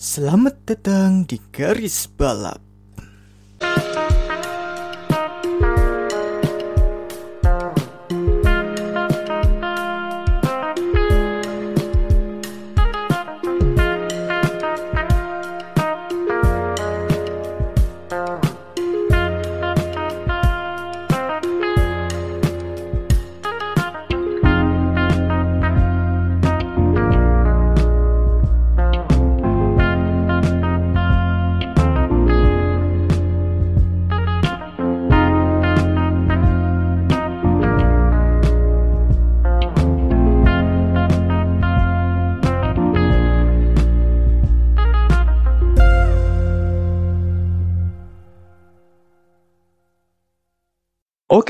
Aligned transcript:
Selamat 0.00 0.56
datang 0.64 1.28
di 1.28 1.36
garis 1.52 2.08
balap. 2.08 2.69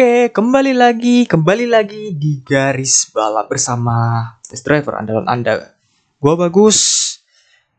Oke, 0.01 0.33
kembali 0.33 0.73
lagi, 0.73 1.29
kembali 1.29 1.69
lagi 1.69 2.17
di 2.17 2.41
garis 2.41 3.13
balap 3.13 3.53
bersama 3.53 4.25
test 4.41 4.65
driver 4.65 4.97
andalan 4.97 5.29
Anda. 5.29 5.77
Gua 6.17 6.41
bagus. 6.41 7.21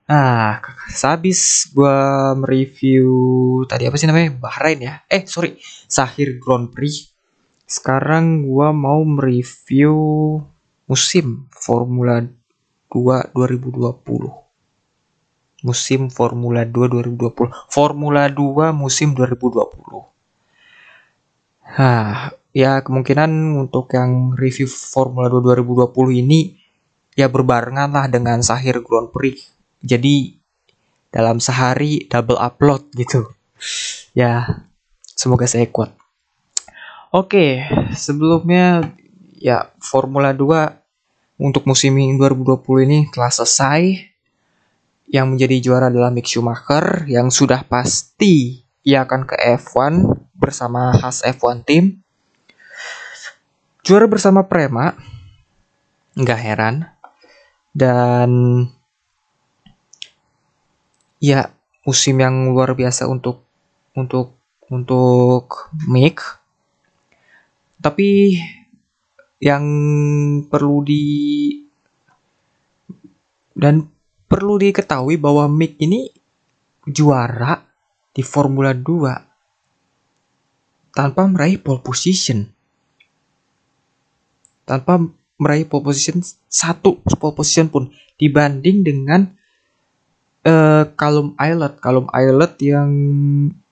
Nah, 0.06 0.62
sehabis 0.94 1.74
gua 1.74 2.30
mereview 2.38 3.10
tadi 3.66 3.90
apa 3.90 3.98
sih 3.98 4.06
namanya? 4.06 4.38
Bahrain 4.38 4.78
ya. 4.78 5.02
Eh, 5.10 5.26
sorry, 5.26 5.58
Sahir 5.90 6.38
Grand 6.38 6.70
Prix. 6.70 7.10
Sekarang 7.66 8.46
gua 8.46 8.70
mau 8.70 9.02
mereview 9.02 9.98
musim 10.86 11.50
Formula 11.50 12.22
2 12.22 13.34
2020. 13.34 15.66
Musim 15.66 16.14
Formula 16.14 16.70
2 16.70 16.86
2020. 16.86 17.50
Formula 17.66 18.30
2 18.30 18.70
musim 18.78 19.18
2020. 19.18 20.11
Hah, 21.72 22.36
ya 22.52 22.84
kemungkinan 22.84 23.32
untuk 23.56 23.96
yang 23.96 24.36
review 24.36 24.68
Formula 24.68 25.32
2 25.32 25.56
2020 25.64 26.20
ini 26.20 26.60
ya 27.16 27.32
berbarengan 27.32 27.96
lah 27.96 28.12
dengan 28.12 28.44
Sahir 28.44 28.84
Grand 28.84 29.08
Prix. 29.08 29.40
Jadi 29.80 30.36
dalam 31.16 31.40
sehari 31.40 32.04
double 32.12 32.36
upload 32.36 32.92
gitu. 33.00 33.24
Ya, 34.12 34.68
semoga 35.16 35.48
saya 35.48 35.64
kuat. 35.72 35.96
Oke, 37.16 37.64
sebelumnya 37.96 38.92
ya 39.40 39.72
Formula 39.80 40.36
2 40.36 41.40
untuk 41.40 41.64
musim 41.64 41.96
2020 41.96 42.84
ini 42.84 43.00
telah 43.16 43.32
selesai. 43.32 44.12
Yang 45.08 45.28
menjadi 45.28 45.56
juara 45.64 45.86
adalah 45.88 46.12
Mick 46.12 46.28
Schumacher 46.28 47.08
yang 47.08 47.32
sudah 47.32 47.64
pasti 47.64 48.60
ia 48.84 49.08
akan 49.08 49.24
ke 49.24 49.36
F1 49.40 50.21
bersama 50.42 50.90
khas 50.98 51.22
F1 51.22 51.62
Team. 51.62 52.02
Juara 53.86 54.10
bersama 54.10 54.50
Prema, 54.50 54.98
nggak 56.18 56.42
heran. 56.42 56.90
Dan 57.70 58.66
ya 61.22 61.54
musim 61.86 62.18
yang 62.18 62.50
luar 62.50 62.74
biasa 62.74 63.06
untuk 63.06 63.46
untuk 63.94 64.34
untuk 64.74 65.70
Mick. 65.86 66.18
Tapi 67.78 68.42
yang 69.42 69.66
perlu 70.50 70.82
di 70.82 71.06
dan 73.54 73.86
perlu 74.26 74.58
diketahui 74.58 75.22
bahwa 75.22 75.46
Mick 75.46 75.78
ini 75.78 76.10
juara 76.90 77.62
di 78.12 78.26
Formula 78.26 78.74
2 78.74 79.31
tanpa 80.92 81.28
meraih 81.28 81.60
pole 81.60 81.80
position. 81.84 82.48
Tanpa 84.68 85.02
meraih 85.42 85.66
pole 85.66 85.84
position 85.92 86.22
satu 86.48 87.02
pole 87.18 87.34
position 87.36 87.68
pun 87.72 87.90
dibanding 88.22 88.86
dengan 88.86 89.22
uh, 90.46 90.86
Islet. 91.42 91.74
Callum 91.82 92.08
Islet 92.12 92.54
yang 92.62 92.90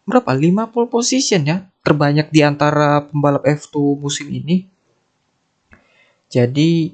berapa? 0.09 0.33
5 0.33 0.73
pole 0.73 0.87
position 0.89 1.45
ya, 1.45 1.57
terbanyak 1.85 2.33
di 2.33 2.41
antara 2.41 3.05
pembalap 3.05 3.45
F2 3.45 3.99
musim 4.01 4.27
ini. 4.33 4.65
Jadi 6.29 6.93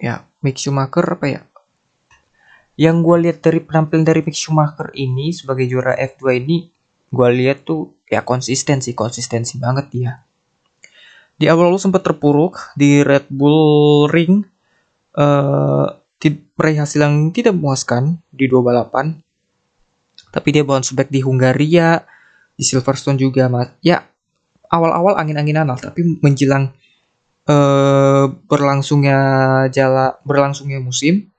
ya 0.00 0.24
Mick 0.40 0.56
Schumacher 0.56 1.04
apa 1.04 1.26
ya? 1.28 1.42
Yang 2.80 2.96
gue 3.04 3.16
lihat 3.28 3.38
dari 3.44 3.60
penampilan 3.60 4.04
dari 4.08 4.20
Mick 4.24 4.36
Schumacher 4.36 4.88
ini 4.96 5.36
sebagai 5.36 5.68
juara 5.68 5.96
F2 5.96 6.40
ini 6.40 6.72
gue 7.10 7.28
lihat 7.34 7.66
tuh 7.66 7.98
ya 8.06 8.22
konsistensi 8.22 8.94
konsistensi 8.94 9.58
banget 9.58 9.86
dia. 9.90 10.12
Di 11.40 11.48
awal 11.48 11.72
lu 11.72 11.80
sempat 11.80 12.04
terpuruk 12.04 12.74
di 12.76 13.00
Red 13.02 13.30
Bull 13.32 14.06
Ring 14.10 14.44
uh, 15.16 15.86
meraih 16.60 16.84
hasil 16.84 17.00
yang 17.00 17.32
tidak 17.32 17.56
memuaskan 17.56 18.20
di 18.28 18.44
dua 18.44 18.60
balapan. 18.60 19.16
Tapi 20.28 20.48
dia 20.52 20.62
bounce 20.62 20.92
back 20.92 21.08
di 21.08 21.24
Hungaria 21.24 22.04
di 22.54 22.62
Silverstone 22.62 23.16
juga 23.16 23.48
mas. 23.48 23.72
Ya 23.80 24.04
awal-awal 24.68 25.18
angin-anginan 25.18 25.66
lah 25.66 25.80
tapi 25.80 26.20
menjelang 26.22 26.70
uh, 27.50 28.30
berlangsungnya 28.46 29.18
jala 29.74 30.20
berlangsungnya 30.22 30.78
musim 30.78 31.32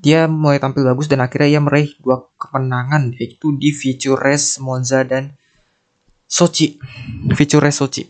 dia 0.00 0.24
mulai 0.24 0.56
tampil 0.56 0.88
bagus 0.88 1.12
dan 1.12 1.20
akhirnya 1.20 1.56
ia 1.56 1.60
meraih 1.60 1.92
dua 2.00 2.24
kemenangan 2.40 3.12
yaitu 3.20 3.52
di 3.52 3.68
Future 3.68 4.16
Race 4.16 4.56
Monza 4.56 5.04
dan 5.04 5.36
Sochi. 6.24 6.80
Future 7.36 7.60
Race 7.60 7.76
Sochi. 7.76 8.08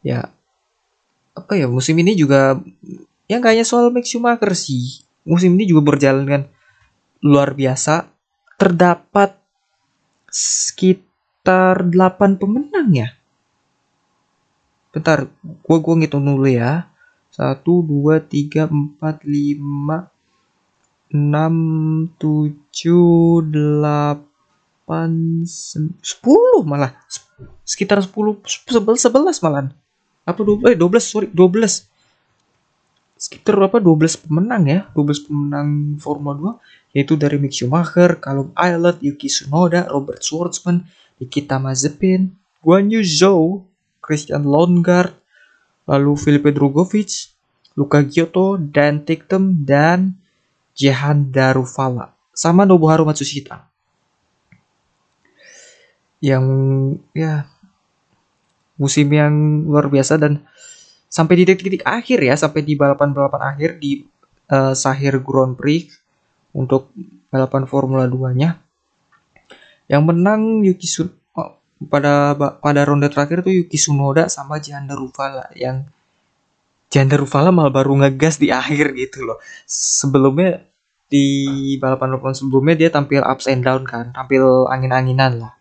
Ya 0.00 0.32
apa 1.36 1.52
ya 1.52 1.68
musim 1.68 2.00
ini 2.00 2.16
juga 2.16 2.56
ya 3.28 3.42
gak 3.44 3.52
hanya 3.52 3.66
soal 3.68 3.92
Max 3.92 4.08
Schumacher 4.08 4.56
sih. 4.56 5.04
Musim 5.28 5.52
ini 5.60 5.68
juga 5.68 5.84
berjalan 5.84 6.24
dengan 6.24 6.44
luar 7.20 7.52
biasa. 7.52 8.08
Terdapat 8.56 9.36
sekitar 10.32 11.84
8 11.92 12.40
pemenang 12.40 12.88
ya. 12.88 13.08
Bentar, 14.96 15.28
gua 15.66 15.78
gua 15.82 15.94
ngitung 16.00 16.24
dulu 16.24 16.48
ya 16.48 16.93
satu 17.34 17.82
dua 17.82 18.22
tiga 18.22 18.70
empat 18.70 19.26
lima 19.26 20.06
enam 21.10 21.56
tujuh 22.14 23.42
delapan 23.50 25.10
sepuluh 25.98 26.62
malah. 26.62 26.94
Sekitar 27.66 27.98
sepuluh 28.06 28.38
sebelas 28.46 29.02
sebelas 29.02 29.42
malah 29.42 29.74
apa 30.22 30.40
dua 30.46 30.70
eh 30.70 30.78
dua 30.78 30.86
belas 30.86 31.10
sorry 31.10 31.26
dua 31.26 31.50
belas. 31.50 31.90
Sekitar 33.18 33.58
apa 33.58 33.82
dua 33.82 33.98
belas 33.98 34.14
pemenang 34.14 34.62
ya? 34.70 34.80
dua 34.94 35.04
belas 35.10 35.18
pemenang 35.18 35.98
Formula 35.98 36.54
2 36.94 36.94
yaitu 36.94 37.18
dari 37.18 37.42
Mick 37.42 37.50
Schumacher, 37.50 38.22
Callum 38.22 38.54
Islet, 38.54 39.02
Yuki 39.02 39.26
Tsunoda, 39.26 39.90
Robert 39.90 40.22
Schwartzman, 40.22 40.86
Nikita 41.18 41.58
Mazepin, 41.58 42.30
Guan 42.62 42.86
Yu 42.86 43.02
Zhou, 43.02 43.66
Christian 43.98 44.46
Longard, 44.46 45.18
lalu 45.84 46.12
Filipe 46.16 46.50
Drugovic, 46.50 47.32
Luka 47.76 48.00
Giotto, 48.04 48.56
Dan 48.56 49.04
Tiktem, 49.04 49.64
dan 49.64 50.16
Jehan 50.74 51.30
Darufala. 51.30 52.14
Sama 52.34 52.66
Nobuharu 52.66 53.06
Matsushita. 53.06 53.68
Yang 56.24 56.44
ya 57.12 57.46
musim 58.74 59.06
yang 59.12 59.68
luar 59.68 59.86
biasa 59.86 60.18
dan 60.18 60.42
sampai 61.06 61.38
di 61.38 61.44
titik-titik 61.46 61.84
akhir 61.86 62.18
ya, 62.18 62.34
sampai 62.34 62.64
di 62.66 62.74
balapan-balapan 62.74 63.54
akhir 63.54 63.78
di 63.78 64.02
uh, 64.50 64.74
Sahir 64.74 65.20
Grand 65.22 65.54
Prix 65.54 65.94
untuk 66.56 66.90
balapan 67.30 67.68
Formula 67.70 68.08
2-nya. 68.08 68.58
Yang 69.86 70.02
menang 70.02 70.64
Yuki 70.64 70.88
Sun 70.88 71.12
pada 71.86 72.34
pada 72.36 72.80
ronde 72.84 73.08
terakhir 73.08 73.44
tuh 73.44 73.52
Yuki 73.52 73.78
Tsunoda 73.78 74.26
sama 74.28 74.58
Janda 74.58 74.96
Rufala 74.98 75.48
yang 75.56 75.86
Janda 76.92 77.18
Rufala 77.18 77.50
malah 77.50 77.74
baru 77.74 77.98
ngegas 77.98 78.38
di 78.38 78.54
akhir 78.54 78.94
gitu 78.94 79.26
loh. 79.26 79.42
Sebelumnya 79.66 80.62
di 81.10 81.26
balapan-balapan 81.78 82.34
sebelumnya 82.34 82.74
dia 82.74 82.88
tampil 82.90 83.22
ups 83.22 83.50
and 83.50 83.66
down 83.66 83.82
kan, 83.82 84.14
tampil 84.14 84.70
angin-anginan 84.70 85.42
lah. 85.42 85.52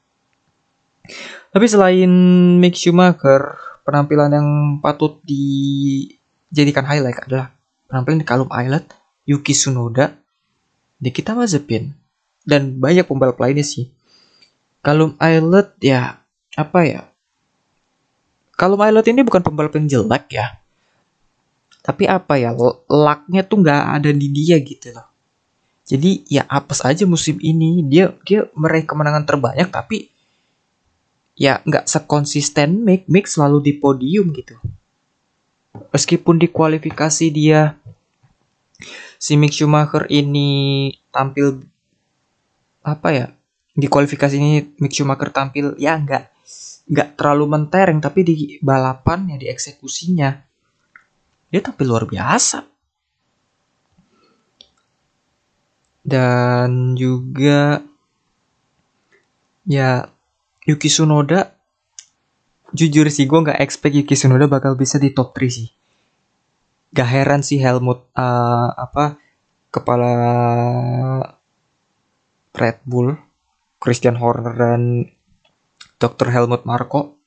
Tapi 1.54 1.66
selain 1.70 2.10
Mick 2.58 2.74
Schumacher, 2.74 3.58
penampilan 3.86 4.32
yang 4.34 4.48
patut 4.82 5.22
dijadikan 5.26 6.88
highlight 6.88 7.22
adalah 7.26 7.54
penampilan 7.90 8.22
di 8.24 8.28
Kalum 8.28 8.50
Island, 8.50 8.90
Yuki 9.30 9.54
Tsunoda, 9.54 10.14
Nikita 11.04 11.38
Mazepin, 11.38 11.94
dan 12.42 12.80
banyak 12.80 13.06
pembalap 13.06 13.38
lainnya 13.38 13.66
sih. 13.66 13.92
Kalum 14.84 15.16
Island 15.18 15.72
ya 15.80 16.20
apa 16.60 16.80
ya? 16.84 17.02
Kalum 18.54 18.84
Island 18.84 19.08
ini 19.10 19.22
bukan 19.24 19.42
pembalap 19.42 19.74
yang 19.80 19.88
jelek 19.88 20.28
ya. 20.36 20.60
Tapi 21.84 22.08
apa 22.08 22.40
ya, 22.40 22.56
lucknya 22.88 23.42
tuh 23.44 23.64
nggak 23.64 23.84
ada 24.00 24.12
di 24.12 24.28
dia 24.32 24.60
gitu 24.60 24.92
loh. 24.92 25.08
Jadi 25.84 26.24
ya 26.32 26.48
apes 26.48 26.80
aja 26.84 27.04
musim 27.04 27.40
ini 27.44 27.84
dia 27.84 28.16
dia 28.24 28.48
meraih 28.56 28.88
kemenangan 28.88 29.28
terbanyak 29.28 29.68
tapi 29.68 30.08
ya 31.36 31.60
nggak 31.66 31.90
sekonsisten 31.90 32.86
Mick 32.86 33.10
Mick 33.10 33.26
selalu 33.26 33.60
di 33.60 33.74
podium 33.76 34.30
gitu 34.32 34.56
meskipun 35.90 36.38
di 36.38 36.48
kualifikasi 36.50 37.26
dia 37.34 37.78
si 39.18 39.34
Mick 39.34 39.54
Schumacher 39.54 40.06
ini 40.14 40.90
tampil 41.10 41.66
apa 42.86 43.10
ya 43.10 43.28
di 43.74 43.90
kualifikasi 43.90 44.38
ini 44.38 44.78
Mick 44.78 44.94
Schumacher 44.94 45.34
tampil 45.34 45.74
ya 45.82 45.98
nggak 45.98 46.24
nggak 46.94 47.10
terlalu 47.18 47.46
mentereng 47.58 47.98
tapi 47.98 48.22
di 48.22 48.36
balapan 48.62 49.34
ya 49.34 49.38
di 49.42 49.48
eksekusinya 49.50 50.30
dia 51.54 51.62
tampil 51.62 51.86
luar 51.86 52.10
biasa. 52.10 52.66
Dan 56.02 56.98
juga 56.98 57.86
ya 59.70 60.10
Yuki 60.66 60.90
Tsunoda 60.90 61.54
jujur 62.74 63.06
sih 63.14 63.30
gue 63.30 63.40
nggak 63.40 63.62
expect 63.62 63.94
Yuki 63.94 64.18
Tsunoda 64.18 64.50
bakal 64.50 64.74
bisa 64.74 64.98
di 64.98 65.14
top 65.14 65.38
3 65.38 65.46
sih. 65.46 65.70
Gak 66.90 67.10
heran 67.10 67.46
sih 67.46 67.62
Helmut 67.62 68.06
uh, 68.18 68.70
apa 68.74 69.22
kepala 69.70 70.14
Red 72.54 72.82
Bull 72.82 73.14
Christian 73.84 74.16
Horner 74.16 74.56
dan 74.56 75.12
Dr. 76.00 76.32
Helmut 76.32 76.64
Marko 76.64 77.20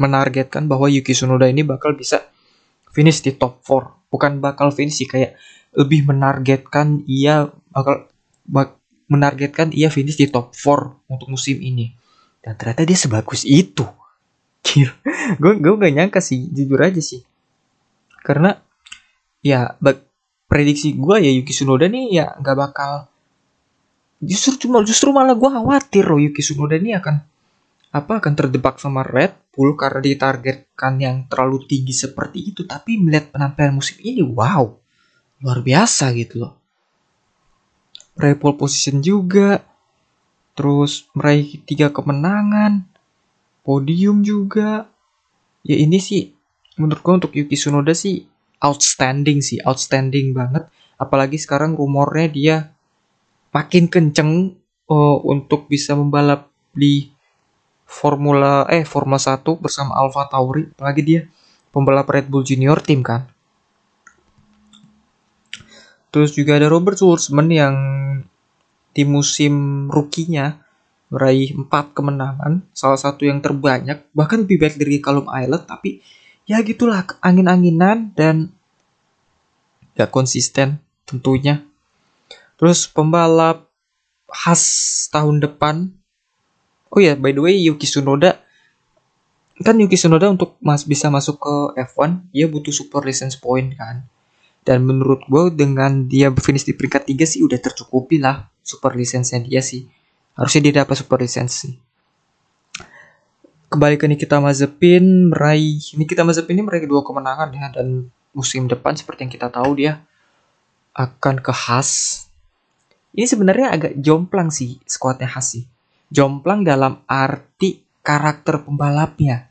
menargetkan 0.00 0.64
bahwa 0.64 0.88
Yuki 0.88 1.12
Tsunoda 1.12 1.44
ini 1.44 1.60
bakal 1.60 1.92
bisa 1.92 2.24
finish 2.96 3.20
di 3.20 3.36
top 3.36 3.60
4 3.60 4.08
bukan 4.08 4.40
bakal 4.40 4.72
finish 4.72 5.04
sih 5.04 5.08
kayak 5.08 5.36
lebih 5.76 6.08
menargetkan 6.08 7.04
ia 7.04 7.52
bakal 7.68 8.08
bak, 8.48 8.80
menargetkan 9.12 9.72
ia 9.76 9.92
finish 9.92 10.16
di 10.16 10.32
top 10.32 10.56
4 10.56 11.12
untuk 11.12 11.28
musim 11.28 11.60
ini. 11.60 11.92
Dan 12.40 12.56
ternyata 12.56 12.88
dia 12.88 12.96
sebagus 12.96 13.44
itu. 13.44 13.84
gue 15.40 15.52
gue 15.60 15.74
gak 15.76 15.94
nyangka 15.94 16.20
sih, 16.24 16.48
jujur 16.48 16.80
aja 16.80 17.00
sih. 17.04 17.20
Karena 18.24 18.56
ya 19.44 19.76
prediksi 20.48 20.96
gue 20.96 21.16
ya 21.20 21.30
Yuki 21.32 21.52
Tsunoda 21.52 21.86
nih 21.86 22.04
ya 22.16 22.26
nggak 22.40 22.56
bakal 22.56 23.07
justru 24.18 24.66
cuma 24.66 24.82
justru 24.82 25.14
malah 25.14 25.34
gue 25.38 25.50
khawatir 25.50 26.04
loh 26.06 26.18
Yuki 26.18 26.42
Tsunoda 26.42 26.74
ini 26.74 26.94
akan 26.98 27.22
apa 27.88 28.20
akan 28.20 28.32
terjebak 28.36 28.76
sama 28.76 29.00
Red 29.00 29.32
Bull 29.54 29.74
karena 29.74 30.04
ditargetkan 30.04 31.00
yang 31.00 31.16
terlalu 31.26 31.64
tinggi 31.64 31.94
seperti 31.96 32.52
itu. 32.52 32.62
Tapi 32.68 33.00
melihat 33.00 33.32
penampilan 33.32 33.74
musim 33.74 33.96
ini 34.04 34.20
wow 34.20 34.70
luar 35.40 35.58
biasa 35.62 36.12
gitu 36.18 36.46
loh. 36.46 36.52
Meraih 38.18 38.36
pole 38.36 38.54
position 38.58 38.98
juga 39.00 39.62
terus 40.58 41.06
meraih 41.14 41.62
tiga 41.62 41.88
kemenangan 41.88 42.82
podium 43.62 44.26
juga. 44.26 44.90
Ya 45.62 45.78
ini 45.78 46.02
sih 46.02 46.34
menurut 46.78 47.00
gue 47.00 47.14
untuk 47.24 47.32
Yuki 47.34 47.54
Tsunoda 47.54 47.94
sih 47.94 48.26
outstanding 48.58 49.38
sih 49.40 49.62
outstanding 49.62 50.34
banget. 50.34 50.66
Apalagi 50.98 51.38
sekarang 51.38 51.78
rumornya 51.78 52.26
dia 52.26 52.56
makin 53.58 53.90
kenceng 53.90 54.54
uh, 54.86 55.18
untuk 55.26 55.66
bisa 55.66 55.98
membalap 55.98 56.54
di 56.70 57.10
Formula 57.82 58.68
eh 58.70 58.86
Formula 58.86 59.18
1 59.18 59.42
bersama 59.58 59.98
Alfa 59.98 60.30
Tauri. 60.30 60.70
Apalagi 60.70 61.02
dia? 61.02 61.22
Pembalap 61.74 62.06
Red 62.06 62.30
Bull 62.30 62.46
Junior 62.46 62.78
Team 62.78 63.02
kan? 63.02 63.26
Terus 66.14 66.32
juga 66.32 66.56
ada 66.56 66.70
Robert 66.70 66.96
Schwarzman 66.96 67.48
yang 67.52 67.76
di 68.96 69.04
musim 69.04 69.86
rukinya 69.92 70.56
meraih 71.08 71.56
4 71.56 71.96
kemenangan, 71.96 72.68
salah 72.72 73.00
satu 73.00 73.24
yang 73.24 73.40
terbanyak, 73.40 74.04
bahkan 74.12 74.44
lebih 74.44 74.60
baik 74.60 74.76
dari 74.76 75.00
Calum 75.00 75.28
Island, 75.28 75.64
tapi 75.64 76.04
ya 76.44 76.60
gitulah 76.60 77.04
angin-anginan 77.24 78.12
dan 78.12 78.52
gak 79.96 80.12
konsisten 80.12 80.80
tentunya. 81.08 81.67
Terus 82.58 82.90
pembalap 82.90 83.70
khas 84.28 84.62
tahun 85.14 85.40
depan, 85.40 85.88
oh 86.92 87.00
ya 87.00 87.14
by 87.14 87.32
the 87.32 87.40
way 87.40 87.56
Yuki 87.56 87.86
Tsunoda 87.88 88.42
kan 89.62 89.74
Yuki 89.74 89.98
Tsunoda 89.98 90.30
untuk 90.30 90.54
mas 90.62 90.86
bisa 90.86 91.10
masuk 91.10 91.42
ke 91.42 91.54
F1 91.82 92.30
dia 92.30 92.46
butuh 92.46 92.70
super 92.70 93.02
license 93.02 93.34
point 93.34 93.74
kan 93.74 94.06
dan 94.68 94.84
menurut 94.84 95.24
gue 95.26 95.64
dengan 95.64 96.04
dia 96.04 96.28
finish 96.36 96.68
di 96.68 96.76
peringkat 96.76 97.08
3 97.08 97.24
sih 97.24 97.40
udah 97.40 97.56
tercukupi 97.56 98.20
lah 98.20 98.52
super 98.68 98.92
lisensinya 98.92 99.40
dia 99.48 99.64
sih. 99.64 99.88
Harusnya 100.36 100.68
dia 100.68 100.84
dapat 100.84 101.00
super 101.00 101.24
lisensi. 101.24 101.72
Kembali 103.72 103.96
ke 103.96 104.04
Nikita 104.04 104.44
Mazepin 104.44 105.32
meraih 105.32 105.80
Nikita 105.96 106.20
Mazepin 106.20 106.60
ini 106.60 106.64
meraih 106.68 106.84
dua 106.84 107.00
kemenangan 107.00 107.48
ya 107.52 107.72
dan 107.72 108.12
musim 108.36 108.68
depan 108.68 108.92
seperti 108.92 109.24
yang 109.24 109.32
kita 109.32 109.48
tahu 109.48 109.72
dia 109.80 110.04
akan 110.92 111.40
ke 111.40 111.52
Haas. 111.52 112.27
Ini 113.14 113.26
sebenarnya 113.26 113.72
agak 113.72 113.92
jomplang 113.98 114.52
sih 114.52 114.76
skuadnya 114.84 115.28
Haas 115.30 115.56
sih. 115.56 115.64
Jomplang 116.08 116.64
dalam 116.64 117.04
arti 117.08 117.80
karakter 118.04 118.64
pembalapnya. 118.64 119.48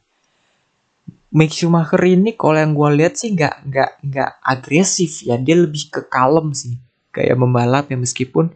Mick 1.38 1.52
Schumacher 1.54 2.02
ini 2.08 2.34
kalau 2.34 2.58
yang 2.58 2.74
gue 2.74 2.90
lihat 2.98 3.20
sih 3.20 3.36
nggak 3.36 3.56
nggak 3.68 3.92
nggak 4.10 4.32
agresif 4.42 5.22
ya. 5.22 5.36
Dia 5.38 5.58
lebih 5.60 5.92
ke 5.92 6.02
kalem 6.08 6.56
sih 6.56 6.78
kayak 7.14 7.38
membalap 7.38 7.92
ya. 7.92 7.98
Meskipun 8.00 8.50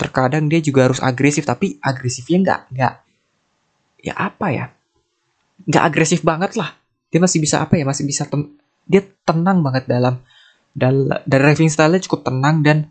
terkadang 0.00 0.48
dia 0.48 0.62
juga 0.64 0.90
harus 0.90 1.00
agresif 1.02 1.44
tapi 1.44 1.78
agresifnya 1.82 2.38
nggak 2.40 2.60
nggak 2.72 2.94
ya 4.06 4.14
apa 4.16 4.46
ya? 4.54 4.64
Nggak 5.66 5.84
agresif 5.84 6.20
banget 6.22 6.56
lah. 6.56 6.72
Dia 7.10 7.20
masih 7.20 7.42
bisa 7.42 7.60
apa 7.60 7.74
ya? 7.76 7.84
Masih 7.84 8.06
bisa 8.06 8.24
ten 8.24 8.54
dia 8.84 9.00
tenang 9.24 9.64
banget 9.64 9.88
dalam 9.88 10.20
dan 10.76 11.08
driving 11.24 11.72
style 11.72 11.96
cukup 12.02 12.26
tenang 12.28 12.60
dan 12.60 12.90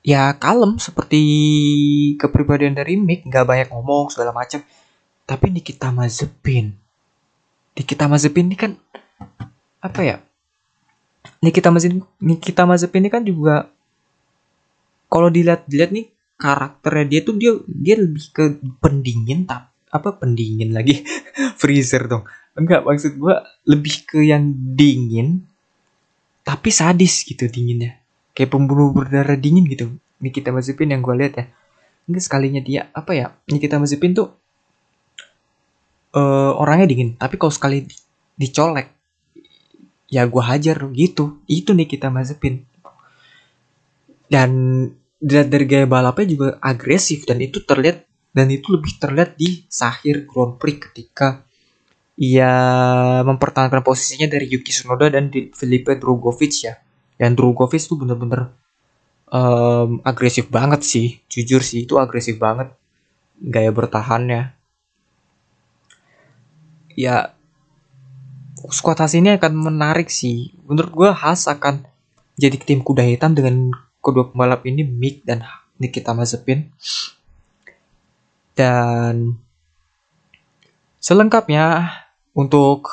ya 0.00 0.32
kalem 0.40 0.80
seperti 0.80 1.20
kepribadian 2.16 2.72
dari 2.72 2.96
Mick 2.96 3.28
nggak 3.28 3.44
banyak 3.44 3.68
ngomong 3.68 4.08
segala 4.08 4.32
macam 4.32 4.64
tapi 5.28 5.46
Nikita 5.52 5.94
Mazepin. 5.94 6.74
Nikita 7.78 8.10
Mazepin 8.10 8.50
ini 8.50 8.58
kan 8.58 8.74
apa 9.78 10.00
ya? 10.02 10.16
Nikita 11.44 11.70
Mazepin 11.70 12.02
Nikita 12.18 12.66
Mazepin 12.66 13.06
ini 13.06 13.10
kan 13.12 13.22
juga 13.22 13.70
kalau 15.06 15.30
dilihat-lihat 15.30 15.90
nih 15.94 16.10
karakternya 16.40 17.06
dia 17.06 17.20
tuh 17.22 17.34
dia 17.36 17.52
dia 17.68 17.96
lebih 18.00 18.24
ke 18.32 18.44
pendingin 18.80 19.46
tak 19.46 19.70
apa 19.92 20.16
pendingin 20.18 20.74
lagi. 20.74 21.04
Freezer 21.60 22.08
dong. 22.10 22.26
Enggak 22.56 22.82
maksud 22.82 23.14
gua 23.20 23.46
lebih 23.68 24.08
ke 24.08 24.26
yang 24.26 24.50
dingin 24.74 25.46
tapi 26.40 26.72
sadis 26.72 27.22
gitu 27.22 27.46
dinginnya 27.46 27.99
kayak 28.34 28.50
pembunuh 28.50 28.94
berdarah 28.94 29.36
dingin 29.36 29.66
gitu. 29.66 29.92
Nikita 30.20 30.52
Mazepin 30.52 30.92
yang 30.92 31.00
gue 31.00 31.14
lihat 31.16 31.34
ya. 31.36 31.44
Enggak 32.08 32.22
sekalinya 32.26 32.60
dia 32.60 32.90
apa 32.92 33.12
ya 33.14 33.26
Nikita 33.48 33.80
Mazepin 33.80 34.12
tuh 34.12 34.28
uh, 36.14 36.52
orangnya 36.56 36.86
dingin. 36.90 37.16
Tapi 37.16 37.34
kalau 37.40 37.52
sekali 37.52 37.86
dicolek 38.36 38.92
ya 40.10 40.26
gue 40.26 40.42
hajar 40.42 40.76
gitu. 40.92 41.40
Itu 41.48 41.72
nih 41.72 41.88
kita 41.88 42.12
Mazepin. 42.12 42.66
Dan 44.30 44.50
dari 45.20 45.66
gaya 45.68 45.84
balapnya 45.84 46.26
juga 46.26 46.48
agresif 46.64 47.28
dan 47.28 47.42
itu 47.44 47.60
terlihat 47.60 48.08
dan 48.30 48.46
itu 48.48 48.72
lebih 48.72 48.96
terlihat 48.96 49.34
di 49.34 49.66
Sahir 49.66 50.24
Grand 50.24 50.56
Prix 50.56 50.88
ketika 50.88 51.42
ia 52.20 52.52
mempertahankan 53.26 53.82
posisinya 53.84 54.30
dari 54.30 54.48
Yuki 54.48 54.70
Tsunoda 54.70 55.08
dan 55.12 55.28
di 55.28 55.50
Felipe 55.50 55.96
Drugovich 55.98 56.68
ya 56.68 56.78
dan 57.20 57.36
Drugovich 57.36 57.84
tuh 57.84 58.00
bener-bener 58.00 58.48
um, 59.28 60.00
agresif 60.00 60.48
banget 60.48 60.80
sih 60.80 61.20
jujur 61.28 61.60
sih 61.60 61.84
itu 61.84 62.00
agresif 62.00 62.40
banget 62.40 62.72
gaya 63.36 63.68
bertahannya 63.68 64.56
ya 66.96 67.36
skuad 68.68 69.00
Haas 69.00 69.16
ini 69.16 69.40
akan 69.40 69.56
menarik 69.56 70.12
sih. 70.12 70.52
Menurut 70.68 70.92
gue 70.92 71.08
Haas 71.08 71.48
akan 71.48 71.88
jadi 72.36 72.60
tim 72.60 72.84
kuda 72.84 73.08
hitam 73.08 73.32
dengan 73.32 73.72
kedua 74.04 74.28
pembalap 74.28 74.68
ini 74.68 74.84
Mick 74.84 75.24
dan 75.24 75.40
Nikita 75.80 76.12
Mazepin. 76.12 76.68
Dan 78.52 79.40
selengkapnya 81.00 81.88
untuk 82.36 82.92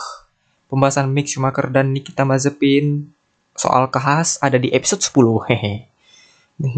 pembahasan 0.72 1.12
Mick 1.12 1.28
Schumacher 1.28 1.68
dan 1.68 1.92
Nikita 1.92 2.24
Mazepin 2.24 3.12
soal 3.58 3.90
kehas 3.90 4.38
ada 4.40 4.56
di 4.62 4.70
episode 4.72 5.02
10 5.02 5.50
hehe. 5.52 5.90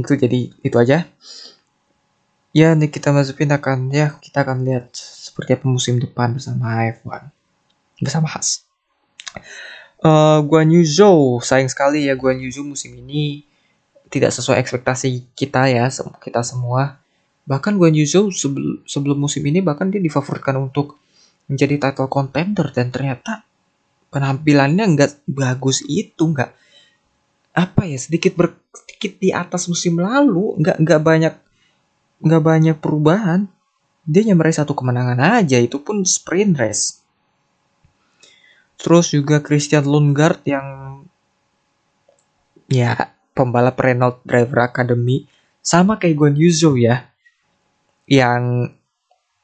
Itu 0.02 0.16
jadi 0.16 0.50
itu 0.64 0.76
aja. 0.80 1.06
Ya 2.50 2.74
Nikita 2.74 3.14
Mazepin 3.14 3.54
akan 3.54 3.94
ya 3.94 4.18
kita 4.18 4.42
akan 4.42 4.66
lihat 4.66 4.90
seperti 4.98 5.54
apa 5.54 5.70
musim 5.70 6.02
depan 6.02 6.34
bersama 6.34 6.82
F1 6.90 7.30
bersama 8.02 8.26
Haas 8.26 8.66
uh, 10.04 10.40
Guan 10.44 10.72
Yu 10.72 10.84
Zhou 10.84 11.40
sayang 11.44 11.70
sekali 11.70 12.08
ya 12.08 12.16
Guan 12.16 12.40
Yu 12.40 12.50
Zhou 12.52 12.66
musim 12.66 12.96
ini 12.96 13.44
tidak 14.10 14.34
sesuai 14.34 14.58
ekspektasi 14.58 15.38
kita 15.38 15.70
ya 15.70 15.86
kita 16.22 16.42
semua. 16.42 16.98
Bahkan 17.46 17.78
Guan 17.78 17.94
Yu 17.94 18.06
Zhou 18.06 18.34
sebelum 18.34 18.82
sebelum 18.86 19.18
musim 19.18 19.46
ini 19.46 19.62
bahkan 19.62 19.90
dia 19.94 20.02
difavoritkan 20.02 20.58
untuk 20.58 20.98
menjadi 21.50 21.90
title 21.90 22.10
contender 22.10 22.70
dan 22.74 22.94
ternyata 22.94 23.46
penampilannya 24.10 24.86
nggak 24.98 25.30
bagus 25.30 25.86
itu 25.86 26.30
nggak 26.30 26.54
apa 27.54 27.86
ya 27.86 27.98
sedikit 27.98 28.38
ber, 28.38 28.56
sedikit 28.72 29.18
di 29.20 29.30
atas 29.34 29.66
musim 29.68 29.98
lalu 30.00 30.58
nggak 30.62 30.78
nggak 30.82 31.02
banyak 31.02 31.36
nggak 32.24 32.44
banyak 32.44 32.78
perubahan. 32.78 33.50
Dia 34.10 34.26
hanya 34.26 34.36
meraih 34.38 34.58
satu 34.58 34.74
kemenangan 34.74 35.20
aja 35.22 35.62
itu 35.62 35.78
pun 35.82 36.02
sprint 36.02 36.58
race. 36.58 37.00
Terus 38.80 39.12
juga 39.12 39.44
Christian 39.44 39.86
Lundgaard 39.86 40.42
yang 40.50 40.68
ya 42.72 42.96
pembalap 43.36 43.78
Renault 43.78 44.24
Driver 44.24 44.66
Academy 44.66 45.28
sama 45.60 46.00
kayak 46.00 46.16
Guan 46.16 46.36
Yuzo 46.40 46.74
ya 46.80 47.10
yang 48.10 48.74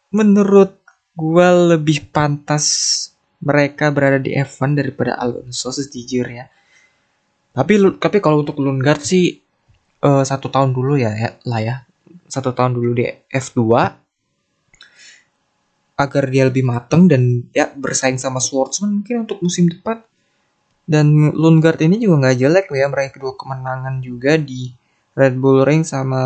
menurut 0.09 0.81
gue 1.13 1.47
lebih 1.75 2.09
pantas 2.09 2.65
mereka 3.43 3.93
berada 3.93 4.17
di 4.17 4.33
F1 4.33 4.73
daripada 4.73 5.15
Alonso 5.19 5.69
sejujurnya 5.69 6.49
tapi 7.55 7.79
tapi 7.95 8.17
kalau 8.19 8.43
untuk 8.43 8.59
Lundgaard 8.59 8.99
sih 8.99 9.39
uh, 10.03 10.23
satu 10.27 10.51
tahun 10.51 10.75
dulu 10.75 10.99
ya, 10.99 11.15
ya 11.15 11.29
lah 11.47 11.61
ya. 11.63 11.75
Satu 12.27 12.51
tahun 12.51 12.75
dulu 12.75 12.99
di 12.99 13.07
F2 13.31 13.61
agar 15.95 16.23
dia 16.27 16.43
lebih 16.51 16.67
mateng 16.67 17.07
dan 17.07 17.47
ya 17.55 17.71
bersaing 17.71 18.19
sama 18.19 18.43
Schwartzman 18.43 18.99
mungkin 18.99 19.23
untuk 19.23 19.39
musim 19.39 19.71
depan. 19.71 20.03
Dan 20.85 21.31
Lundgaard 21.31 21.79
ini 21.81 21.97
juga 21.97 22.27
nggak 22.27 22.37
jelek 22.37 22.65
ya 22.75 22.91
meraih 22.91 23.09
kedua 23.15 23.33
kemenangan 23.39 24.03
juga 24.03 24.35
di 24.35 24.69
Red 25.15 25.39
Bull 25.39 25.63
Ring 25.63 25.87
sama 25.87 26.21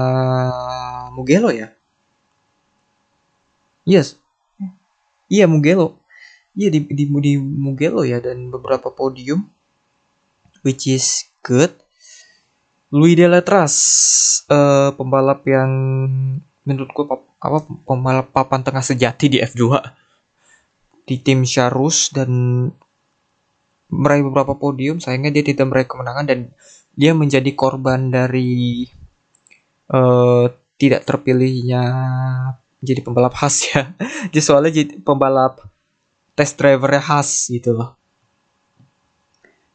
Mugello 1.13 1.53
ya. 1.53 1.69
Yes. 3.85 4.17
Iya 5.29 5.45
Mugello. 5.45 6.01
Iya 6.57 6.73
di, 6.73 6.89
di, 6.89 7.05
di 7.05 7.33
Mugello 7.37 8.01
ya 8.01 8.17
dan 8.17 8.49
beberapa 8.49 8.89
podium 8.89 9.45
which 10.63 10.89
is 10.89 11.29
good. 11.43 11.71
Louis 12.89 13.13
Delatras, 13.13 13.75
uh, 14.49 14.89
pembalap 14.97 15.45
yang 15.45 15.71
menurutku 16.65 17.05
apa 17.39 17.57
pembalap 17.85 18.33
papan 18.33 18.61
tengah 18.65 18.81
sejati 18.81 19.25
di 19.29 19.37
F2 19.41 19.63
di 21.05 21.15
tim 21.21 21.41
Charus 21.45 22.13
dan 22.13 22.29
meraih 23.89 24.21
beberapa 24.21 24.53
podium 24.53 25.01
sayangnya 25.01 25.41
dia 25.41 25.43
tidak 25.49 25.65
meraih 25.73 25.89
kemenangan 25.89 26.25
dan 26.29 26.39
dia 26.93 27.17
menjadi 27.17 27.49
korban 27.57 28.13
dari 28.13 28.85
uh, 29.89 30.45
tidak 30.77 31.09
terpilihnya 31.09 31.83
jadi 32.79 33.01
pembalap 33.03 33.35
khas 33.35 33.75
ya. 33.75 33.91
Jadi 34.31 34.39
soalnya 34.39 34.71
jadi 34.71 35.03
pembalap 35.03 35.67
test 36.39 36.55
driver 36.55 36.95
khas 37.03 37.51
gitu 37.51 37.75
loh 37.75 37.98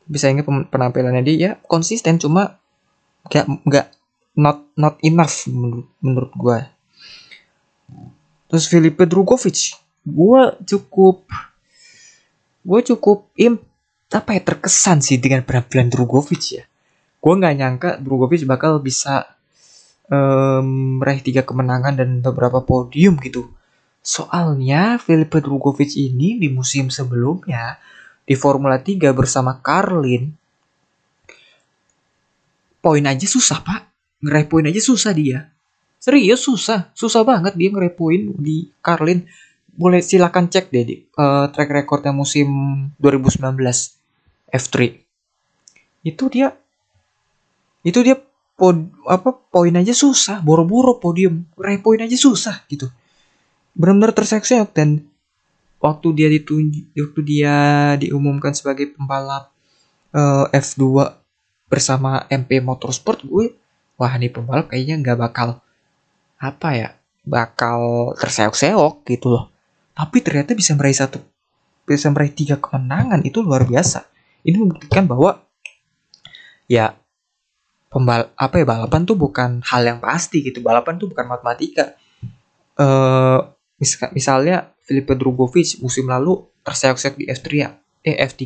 bisa 0.05 0.29
ingat 0.29 0.47
penampilannya 0.69 1.23
dia 1.25 1.37
ya 1.37 1.51
konsisten 1.65 2.21
cuma 2.21 2.61
gak 3.33 3.49
nggak 3.65 3.89
not 4.37 4.65
not 4.77 5.01
enough 5.01 5.49
menurut 5.49 5.89
menurut 6.05 6.33
gue 6.37 6.59
terus 8.53 8.69
Filipe 8.69 9.09
Drugovic 9.09 9.81
gue 10.05 10.41
cukup 10.69 11.25
gue 12.65 12.81
cukup 12.93 13.29
im 13.37 13.61
apa 14.15 14.39
ya 14.39 14.43
terkesan 14.47 15.03
sih 15.03 15.19
dengan 15.19 15.43
penampilan 15.43 15.91
Drugovic 15.91 16.43
ya. 16.55 16.65
Gue 17.19 17.35
nggak 17.35 17.55
nyangka 17.59 17.91
Drugovic 17.99 18.47
bakal 18.47 18.79
bisa 18.79 19.27
um, 20.07 21.01
meraih 21.03 21.21
tiga 21.21 21.43
kemenangan 21.43 21.99
dan 21.99 22.23
beberapa 22.23 22.63
podium 22.63 23.19
gitu. 23.19 23.51
Soalnya 24.05 25.03
Filipe 25.03 25.43
Drugovic 25.43 25.99
ini 25.99 26.39
di 26.39 26.49
musim 26.53 26.93
sebelumnya 26.95 27.81
di 28.25 28.35
Formula 28.37 28.81
3 28.81 29.13
bersama 29.13 29.61
Carlin 29.61 30.33
poin 32.85 33.05
aja 33.05 33.25
susah 33.25 33.65
pak. 33.65 33.83
Ngeraih 34.25 34.49
poin 34.49 34.65
aja 34.69 34.81
susah 34.81 35.13
dia. 35.17 35.49
Serius 36.01 36.45
susah. 36.45 36.93
Susah 36.93 37.25
banget 37.25 37.57
dia 37.57 37.73
ngeraih 37.73 37.97
poin 37.97 38.33
di 38.37 38.69
Carlin 38.85 39.25
boleh 39.75 40.05
silakan 40.05 40.53
cek 40.53 40.71
deh 40.71 40.85
di 40.85 40.97
uh, 41.19 41.51
track 41.51 41.71
recordnya 41.73 42.15
musim 42.15 42.47
2019 43.03 43.43
F3 44.55 44.77
itu 46.07 46.25
dia 46.31 46.55
itu 47.83 47.99
dia 48.05 48.17
pod, 48.57 48.89
apa 49.05 49.33
poin 49.33 49.75
aja 49.77 49.93
susah. 49.93 50.41
Boro-boro 50.41 50.97
podium. 51.01 51.45
Ngeraih 51.57 51.81
poin 51.85 52.01
aja 52.01 52.17
susah 52.17 52.65
gitu. 52.71 52.89
Benar-benar 53.77 54.15
terseok-seok 54.15 54.71
dan 54.73 55.05
waktu 55.85 56.09
dia 56.17 56.29
ditunjuk 56.33 56.97
waktu 56.97 57.21
dia 57.29 57.57
diumumkan 58.01 58.57
sebagai 58.57 58.97
pembalap 58.97 59.53
uh, 60.17 60.49
eh, 60.49 60.57
F2 60.65 61.13
bersama 61.69 62.25
MP 62.33 62.65
Motorsport 62.65 63.21
gue 63.21 63.53
wah 64.01 64.13
nih 64.17 64.33
pembalap 64.33 64.73
kayaknya 64.73 64.97
nggak 65.05 65.19
bakal 65.21 65.61
apa 66.41 66.69
ya 66.73 66.89
bakal 67.25 68.13
terseok-seok 68.17 69.05
gitu 69.09 69.33
loh. 69.33 69.45
Tapi 69.97 70.21
ternyata 70.21 70.53
bisa 70.53 70.77
meraih 70.77 70.97
satu 70.97 71.21
bisa 71.85 72.09
meraih 72.09 72.33
tiga 72.33 72.57
kemenangan 72.57 73.21
itu 73.25 73.45
luar 73.45 73.69
biasa. 73.69 74.09
Ini 74.45 74.57
membuktikan 74.57 75.05
bahwa 75.05 75.41
ya 76.65 76.97
pembal 77.93 78.33
apa 78.35 78.55
ya 78.61 78.65
balapan 78.67 79.05
tuh 79.05 79.17
bukan 79.17 79.61
hal 79.65 79.83
yang 79.85 80.01
pasti 80.01 80.41
gitu 80.41 80.65
balapan 80.65 80.97
tuh 80.97 81.13
bukan 81.13 81.29
matematika. 81.29 81.97
Uh, 82.75 83.54
misalnya 84.13 84.75
Filipe 84.85 85.17
Drugovic 85.17 85.81
musim 85.81 86.09
lalu 86.09 86.45
terseok-seok 86.65 87.15
di 87.21 87.25
F3 87.29 87.49
ya, 87.57 87.71
eh 88.05 88.17
F3. 88.25 88.43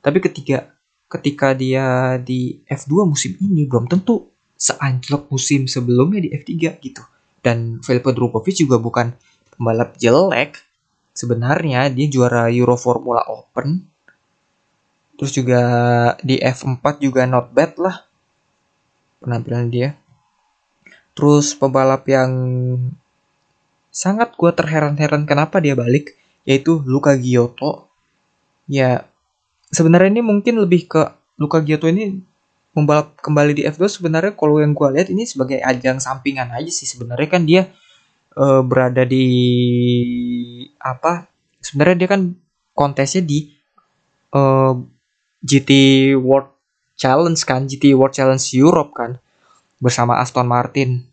Tapi 0.00 0.18
ketika 0.22 0.74
ketika 1.06 1.54
dia 1.54 2.18
di 2.18 2.58
F2 2.66 3.06
musim 3.06 3.38
ini 3.38 3.68
belum 3.70 3.86
tentu 3.86 4.34
seanjlok 4.58 5.30
musim 5.30 5.70
sebelumnya 5.70 6.24
di 6.24 6.30
F3 6.34 6.80
gitu. 6.82 7.02
Dan 7.44 7.78
Filipe 7.84 8.10
Drugovic 8.10 8.56
juga 8.56 8.80
bukan 8.80 9.12
pembalap 9.54 9.94
jelek. 10.00 10.58
Sebenarnya 11.14 11.86
dia 11.94 12.06
juara 12.10 12.50
Euro 12.50 12.74
Formula 12.74 13.22
Open. 13.30 13.86
Terus 15.14 15.30
juga 15.30 15.62
di 16.24 16.42
F4 16.42 16.82
juga 16.98 17.22
not 17.28 17.54
bad 17.54 17.78
lah 17.78 17.96
penampilan 19.22 19.70
dia. 19.70 19.94
Terus 21.14 21.54
pembalap 21.54 22.02
yang 22.10 22.30
sangat 23.94 24.34
gue 24.34 24.50
terheran-heran 24.50 25.22
kenapa 25.22 25.62
dia 25.62 25.78
balik 25.78 26.18
yaitu 26.42 26.82
Luka 26.82 27.14
Giotto 27.14 27.86
ya 28.66 29.06
sebenarnya 29.70 30.18
ini 30.18 30.22
mungkin 30.26 30.58
lebih 30.58 30.90
ke 30.90 31.02
Luka 31.38 31.62
Giotto 31.62 31.86
ini 31.86 32.18
membalap 32.74 33.14
kembali 33.22 33.54
di 33.54 33.62
F2 33.70 34.02
sebenarnya 34.02 34.34
kalau 34.34 34.58
yang 34.58 34.74
gue 34.74 34.88
lihat 34.98 35.08
ini 35.10 35.22
sebagai 35.24 35.62
ajang 35.62 36.02
sampingan 36.02 36.50
aja 36.50 36.70
sih. 36.74 36.90
Sebenarnya 36.90 37.28
kan 37.30 37.46
dia 37.46 37.70
uh, 38.34 38.66
berada 38.66 39.06
di 39.06 39.26
apa 40.82 41.30
sebenarnya 41.62 41.96
dia 42.04 42.08
kan 42.10 42.20
kontesnya 42.74 43.22
di 43.22 43.54
uh, 44.34 44.74
eh, 44.74 44.74
GT 45.46 45.70
World 46.18 46.50
Challenge 46.98 47.38
kan 47.46 47.70
GT 47.70 47.94
World 47.94 48.14
Challenge 48.14 48.42
Europe 48.58 48.90
kan 48.94 49.22
bersama 49.78 50.18
Aston 50.18 50.50
Martin. 50.50 51.06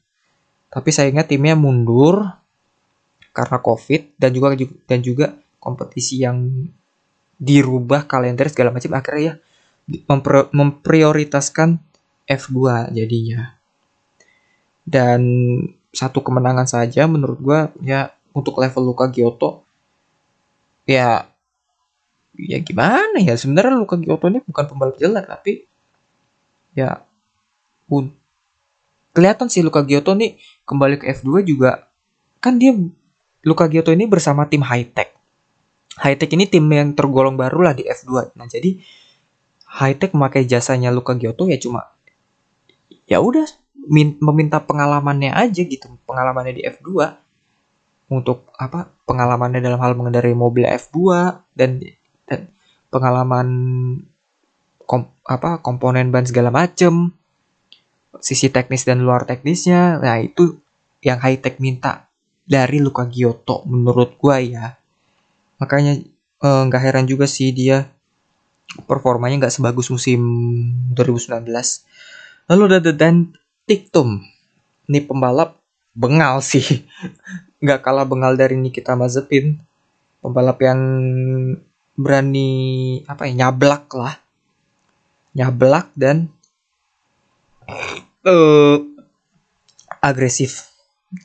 Tapi 0.73 0.89
sayangnya 0.89 1.29
timnya 1.29 1.53
mundur 1.53 2.40
karena 3.31 3.57
COVID 3.63 4.19
dan 4.19 4.29
juga 4.35 4.47
dan 4.85 4.99
juga 4.99 5.27
kompetisi 5.57 6.21
yang 6.21 6.67
dirubah 7.41 8.05
kalender 8.05 8.51
segala 8.51 8.69
macam 8.69 8.91
akhirnya 8.93 9.23
ya 9.23 9.35
memprioritaskan 10.53 11.81
F2 12.29 12.91
jadinya. 12.93 13.57
Dan 14.85 15.21
satu 15.91 16.23
kemenangan 16.23 16.67
saja 16.67 17.09
menurut 17.09 17.39
gua 17.41 17.59
ya 17.83 18.15
untuk 18.31 18.59
level 18.59 18.91
Luka 18.95 19.11
Giotto 19.11 19.67
ya 20.87 21.27
ya 22.39 22.57
gimana 22.63 23.19
ya 23.19 23.35
sebenarnya 23.35 23.75
Luka 23.75 23.99
Giotto 23.99 24.31
ini 24.31 24.39
bukan 24.39 24.65
pembalap 24.71 24.95
jelek 24.95 25.27
tapi 25.27 25.67
ya 26.71 27.03
un, 27.91 28.15
kelihatan 29.11 29.51
sih 29.51 29.59
Luka 29.59 29.83
Giotto 29.83 30.15
nih 30.15 30.39
kembali 30.63 30.95
ke 31.03 31.11
F2 31.19 31.43
juga 31.43 31.91
kan 32.39 32.55
dia 32.55 32.71
Luka 33.41 33.65
Giotto 33.65 33.89
ini 33.89 34.05
bersama 34.05 34.45
tim 34.45 34.61
high 34.61 34.89
tech. 34.91 35.17
High 36.01 36.17
Tech 36.17 36.31
ini 36.31 36.47
tim 36.47 36.63
yang 36.71 36.95
tergolong 36.95 37.35
baru 37.35 37.67
lah 37.67 37.73
di 37.75 37.83
F2. 37.83 38.33
Nah, 38.39 38.47
jadi 38.47 38.79
High 39.75 39.99
Tech 39.99 40.15
memakai 40.15 40.47
jasanya 40.47 40.87
Luka 40.89 41.13
Giotto 41.19 41.51
ya 41.51 41.59
cuma 41.59 41.91
ya 43.05 43.19
udah 43.19 43.43
meminta 44.23 44.63
pengalamannya 44.63 45.35
aja 45.35 45.61
gitu, 45.67 45.91
pengalamannya 46.07 46.53
di 46.55 46.63
F2 46.63 46.89
untuk 48.07 48.47
apa? 48.55 48.87
Pengalamannya 49.03 49.59
dalam 49.59 49.79
hal 49.83 49.99
mengendarai 49.99 50.31
mobil 50.31 50.63
F2 50.63 50.97
dan 51.55 51.83
dan 52.23 52.47
pengalaman 52.87 53.47
kom, 54.91 55.07
apa 55.23 55.59
komponen 55.63 56.11
ban 56.11 56.27
segala 56.27 56.51
macem 56.51 57.15
sisi 58.19 58.51
teknis 58.51 58.83
dan 58.83 59.07
luar 59.07 59.23
teknisnya 59.23 60.03
nah 60.03 60.19
itu 60.19 60.59
yang 60.99 61.17
high 61.23 61.39
tech 61.39 61.63
minta 61.63 62.10
dari 62.51 62.83
Luka 62.83 63.07
Giotto 63.07 63.63
menurut 63.63 64.19
gua 64.19 64.43
ya. 64.43 64.75
Makanya 65.63 66.03
eh, 66.43 66.61
nggak 66.67 66.81
uh, 66.81 66.83
heran 66.83 67.07
juga 67.07 67.23
sih 67.23 67.55
dia 67.55 67.87
performanya 68.83 69.47
nggak 69.47 69.55
sebagus 69.55 69.91
musim 69.91 70.23
2019 70.95 71.43
lalu 72.47 72.61
ada 72.71 72.79
The 72.79 72.95
Tiktum 73.67 74.19
ini 74.91 74.99
pembalap 75.07 75.55
bengal 75.95 76.43
sih. 76.43 76.63
Nggak 77.63 77.79
kalah 77.85 78.03
bengal 78.03 78.35
dari 78.35 78.59
Nikita 78.59 78.97
Mazepin. 78.97 79.55
Pembalap 80.19 80.59
yang 80.59 80.81
berani 81.95 82.51
apa 83.07 83.29
ya 83.29 83.47
nyablak 83.47 83.87
lah. 83.95 84.19
Nyablak 85.37 85.93
dan 85.95 86.27
uh, 88.27 88.81
agresif. 90.03 90.67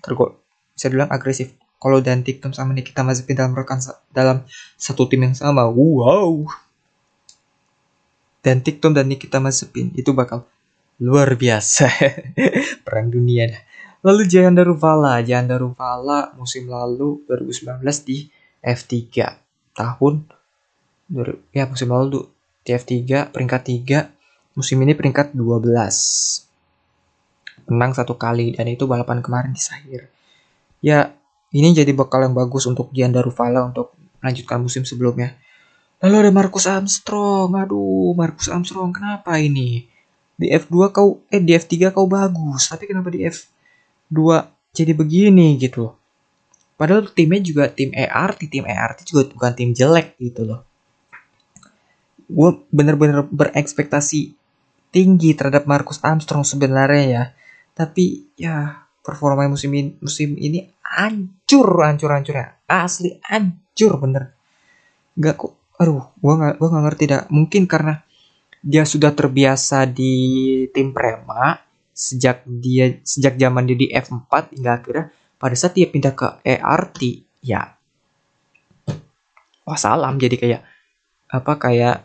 Tergol 0.05 0.46
bisa 0.77 0.93
bilang 0.93 1.09
agresif. 1.09 1.57
Kalau 1.81 2.01
dan 2.01 2.25
Tiktum 2.25 2.53
sama 2.53 2.73
Nikita 2.73 3.05
Mazepin 3.05 3.37
dalam 3.37 3.53
rekan 3.57 3.81
dalam 4.13 4.45
satu 4.77 5.09
tim 5.09 5.25
yang 5.25 5.37
sama 5.37 5.65
wow. 5.65 6.45
Dan 8.45 8.61
Tiktum 8.61 8.93
dan 8.93 9.09
Nikita 9.09 9.41
Mazepin 9.41 9.93
itu 9.97 10.13
bakal 10.13 10.45
luar 11.01 11.33
biasa. 11.37 11.89
Perang 12.87 13.09
dunia 13.09 13.49
lalu 14.07 14.23
Jayanda 14.31 14.63
Ruvala 14.63 15.19
Jayanda 15.19 15.59
Ruvala 15.59 16.31
musim 16.39 16.71
lalu 16.71 17.27
2019 17.27 17.83
di 18.07 18.31
F3 18.63 18.95
tahun 19.75 20.23
ya 21.51 21.67
musim 21.67 21.91
lalu 21.91 22.07
tuh 22.15 22.31
di 22.63 22.71
F3 22.71 23.35
peringkat 23.35 23.63
3 24.55 24.55
musim 24.55 24.79
ini 24.79 24.95
peringkat 24.95 25.35
12 25.35 25.75
menang 27.67 27.99
satu 27.99 28.15
kali 28.15 28.55
dan 28.55 28.71
itu 28.71 28.87
balapan 28.87 29.19
kemarin 29.19 29.51
di 29.51 29.59
Sahir 29.59 30.07
ya 30.81 31.13
ini 31.55 31.73
jadi 31.73 31.93
bekal 31.97 32.27
yang 32.27 32.35
bagus 32.37 32.69
untuk 32.69 32.93
Gianda 32.93 33.25
Ruvala 33.25 33.71
untuk 33.71 33.95
melanjutkan 34.21 34.59
musim 34.61 34.83
sebelumnya. 34.83 35.39
Lalu 36.05 36.29
ada 36.29 36.31
Marcus 36.35 36.67
Armstrong. 36.69 37.55
Aduh, 37.57 38.13
Marcus 38.13 38.53
Armstrong 38.53 38.93
kenapa 38.93 39.41
ini? 39.41 39.89
Di 40.37 40.53
F2 40.53 40.93
kau 40.93 41.25
eh 41.33 41.41
di 41.41 41.57
F3 41.57 41.97
kau 41.97 42.05
bagus, 42.05 42.69
tapi 42.69 42.85
kenapa 42.85 43.09
di 43.09 43.25
F2 43.25 44.21
jadi 44.77 44.93
begini 44.93 45.57
gitu. 45.57 45.97
Padahal 46.77 47.09
timnya 47.09 47.41
juga 47.41 47.65
tim 47.73 47.89
ERT, 47.97 48.53
tim 48.53 48.69
ERT 48.69 49.09
juga 49.09 49.25
bukan 49.33 49.53
tim 49.57 49.73
jelek 49.73 50.21
gitu 50.21 50.45
loh. 50.45 50.61
Gue 52.29 52.61
bener-bener 52.69 53.25
berekspektasi 53.25 54.37
tinggi 54.93 55.33
terhadap 55.33 55.65
Marcus 55.65 55.97
Armstrong 56.05 56.45
sebenarnya 56.45 57.05
ya. 57.09 57.25
Tapi 57.73 58.29
ya 58.37 58.86
performa 59.07 59.47
musim 59.47 59.71
ini, 59.71 59.95
musim 60.03 60.35
ini 60.35 60.67
hancur 60.83 61.87
hancur 61.87 62.11
hancurnya 62.11 62.59
asli 62.67 63.15
hancur 63.23 64.03
bener. 64.03 64.35
Nggak 65.15 65.35
kok 65.39 65.53
aduh 65.79 66.11
gua 66.19 66.35
nggak 66.35 66.55
gua 66.59 66.69
nggak 66.75 66.85
ngerti 66.91 67.05
dah. 67.07 67.23
Mungkin 67.31 67.71
karena 67.71 68.03
dia 68.59 68.83
sudah 68.83 69.15
terbiasa 69.15 69.87
di 69.87 70.15
tim 70.75 70.91
Prema 70.91 71.55
sejak 71.95 72.43
dia 72.45 72.99
sejak 73.07 73.39
zaman 73.39 73.71
dia 73.71 73.79
di 73.79 73.89
F4 73.95 74.59
hingga 74.59 74.73
akhirnya 74.83 75.07
pada 75.39 75.55
saat 75.55 75.79
dia 75.79 75.89
pindah 75.89 76.13
ke 76.13 76.29
ERT 76.45 77.01
ya 77.41 77.73
wah 79.65 79.79
salam 79.81 80.21
jadi 80.21 80.37
kayak 80.37 80.63
apa 81.33 81.53
kayak 81.57 81.97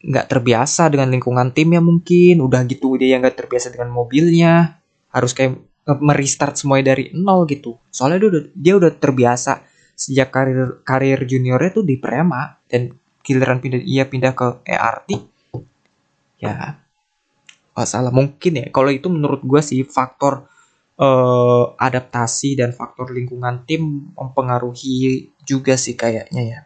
nggak 0.00 0.26
terbiasa 0.32 0.88
dengan 0.88 1.12
lingkungan 1.12 1.52
timnya 1.52 1.84
mungkin. 1.84 2.40
Udah 2.40 2.64
gitu 2.64 2.96
dia 2.96 3.16
yang 3.16 3.20
nggak 3.24 3.36
terbiasa 3.36 3.72
dengan 3.72 3.92
mobilnya. 3.92 4.80
Harus 5.12 5.36
kayak 5.36 5.60
merestart 5.86 6.60
semuanya 6.60 6.94
dari 6.94 7.10
nol 7.16 7.48
gitu. 7.48 7.80
Soalnya 7.88 8.18
dia 8.22 8.28
udah 8.28 8.42
dia 8.52 8.74
udah 8.76 8.92
terbiasa 8.94 9.52
sejak 9.96 10.28
karir 10.32 10.80
karir 10.84 11.18
juniornya 11.24 11.70
tuh 11.76 11.84
di 11.84 12.00
Prema 12.00 12.56
dan 12.68 12.92
giliran 13.20 13.60
pindah 13.60 13.84
ia 13.84 14.08
pindah 14.08 14.32
ke 14.32 14.64
ERT 14.64 15.10
ya 16.40 16.80
oh, 17.76 17.86
salah. 17.86 18.12
Mungkin 18.12 18.52
ya 18.60 18.66
kalau 18.72 18.88
itu 18.92 19.12
menurut 19.12 19.44
gue 19.44 19.60
sih 19.60 19.84
faktor 19.84 20.48
uh, 20.96 21.64
adaptasi 21.76 22.56
dan 22.56 22.72
faktor 22.72 23.12
lingkungan 23.12 23.64
tim 23.68 24.12
mempengaruhi 24.16 25.32
juga 25.44 25.76
sih 25.76 25.96
kayaknya 25.96 26.42
ya. 26.42 26.60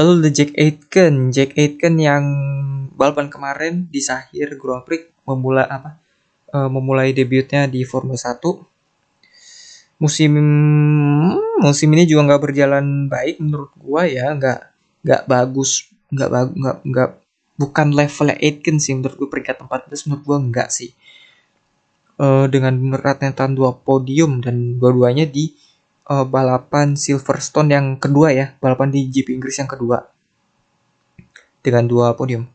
Lalu 0.00 0.28
the 0.28 0.30
Jack 0.32 0.50
Aitken. 0.56 1.34
Jack 1.34 1.56
Aitken 1.58 2.00
yang 2.00 2.24
balapan 2.96 3.28
kemarin 3.28 3.74
di 3.88 4.00
Sahir 4.00 4.56
Grand 4.56 4.84
Prix 4.84 5.12
memulai 5.28 5.68
apa 5.68 6.00
uh, 6.50 6.70
memulai 6.70 7.14
debutnya 7.14 7.66
di 7.70 7.82
Formula 7.86 8.18
1 8.18 8.70
musim 10.00 10.32
musim 11.60 11.88
ini 11.92 12.08
juga 12.08 12.32
nggak 12.32 12.42
berjalan 12.42 13.06
baik 13.06 13.36
menurut 13.38 13.70
gua 13.76 14.08
ya. 14.08 14.32
Nggak 14.32 14.60
nggak 15.04 15.22
bagus 15.28 15.92
nggak 16.10 16.30
bagus 16.32 16.54
nggak 16.56 16.76
nggak 16.88 17.10
bukan 17.60 17.88
levelnya 17.92 18.36
Aitken 18.40 18.76
sih 18.80 18.96
menurut 18.96 19.16
gua 19.20 19.28
peringkat 19.28 19.56
14 19.60 20.08
menurut 20.08 20.24
gua 20.24 20.38
nggak 20.40 20.68
sih. 20.72 20.90
Uh, 22.20 22.44
dengan 22.52 22.76
rentetan 23.00 23.56
dua 23.56 23.72
podium 23.80 24.44
dan 24.44 24.76
dua-duanya 24.76 25.24
di 25.24 25.56
uh, 26.12 26.28
balapan 26.28 26.96
Silverstone 26.96 27.68
yang 27.72 27.86
kedua 28.00 28.32
ya. 28.32 28.46
Balapan 28.60 28.92
di 28.92 29.08
GP 29.08 29.36
Inggris 29.36 29.56
yang 29.60 29.68
kedua. 29.68 30.04
Dengan 31.60 31.84
dua 31.84 32.16
podium 32.16 32.48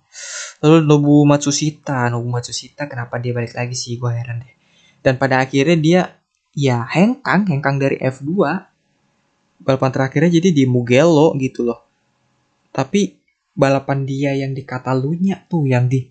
Lalu 0.65 0.81
Nobu 0.81 1.21
Matsushita, 1.29 2.09
Nobu 2.09 2.33
Matsushita 2.33 2.89
kenapa 2.89 3.21
dia 3.21 3.37
balik 3.37 3.53
lagi 3.53 3.77
sih 3.77 4.01
gue 4.01 4.09
heran 4.09 4.41
deh. 4.41 4.53
Dan 5.05 5.21
pada 5.21 5.37
akhirnya 5.37 5.77
dia 5.77 6.01
ya 6.57 6.81
hengkang, 6.89 7.45
hengkang 7.45 7.77
dari 7.77 8.01
F2. 8.01 8.33
Balapan 9.61 9.91
terakhirnya 9.93 10.41
jadi 10.41 10.49
di 10.49 10.65
Mugello 10.65 11.37
gitu 11.37 11.69
loh. 11.69 11.85
Tapi 12.73 13.13
balapan 13.53 14.09
dia 14.09 14.33
yang 14.33 14.57
di 14.57 14.65
Catalunya 14.65 15.37
tuh 15.45 15.69
yang 15.69 15.85
di 15.85 16.01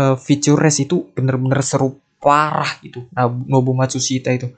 uh, 0.00 0.16
feature 0.16 0.56
race 0.56 0.80
itu 0.80 1.04
bener-bener 1.12 1.60
seru 1.60 2.00
parah 2.24 2.80
gitu. 2.80 3.04
Nah, 3.12 3.28
Nobu 3.28 3.76
Matsushita 3.76 4.32
itu. 4.32 4.48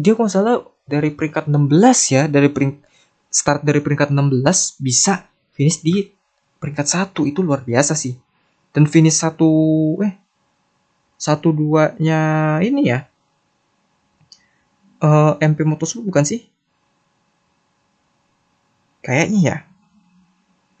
Dia 0.00 0.16
kalau 0.16 0.32
salah 0.32 0.56
dari 0.88 1.12
peringkat 1.12 1.52
16 1.52 2.16
ya, 2.16 2.24
dari 2.32 2.48
peringkat 2.48 2.80
start 3.28 3.60
dari 3.60 3.84
peringkat 3.84 4.08
16 4.08 4.80
bisa 4.80 5.28
finish 5.52 5.84
di 5.84 6.08
peringkat 6.62 6.86
satu 6.86 7.28
itu 7.28 7.42
luar 7.42 7.60
biasa 7.64 7.98
sih 7.98 8.21
dan 8.72 8.88
finish 8.88 9.20
satu 9.20 9.48
eh 10.00 10.16
satu 11.20 11.54
duanya 11.54 12.58
ini 12.64 12.90
ya. 12.90 13.06
Uh, 14.98 15.38
eh, 15.38 15.46
MP 15.46 15.62
Motorsport 15.62 16.02
bukan 16.02 16.26
sih? 16.26 16.42
Kayaknya 19.06 19.38
ya. 19.38 19.56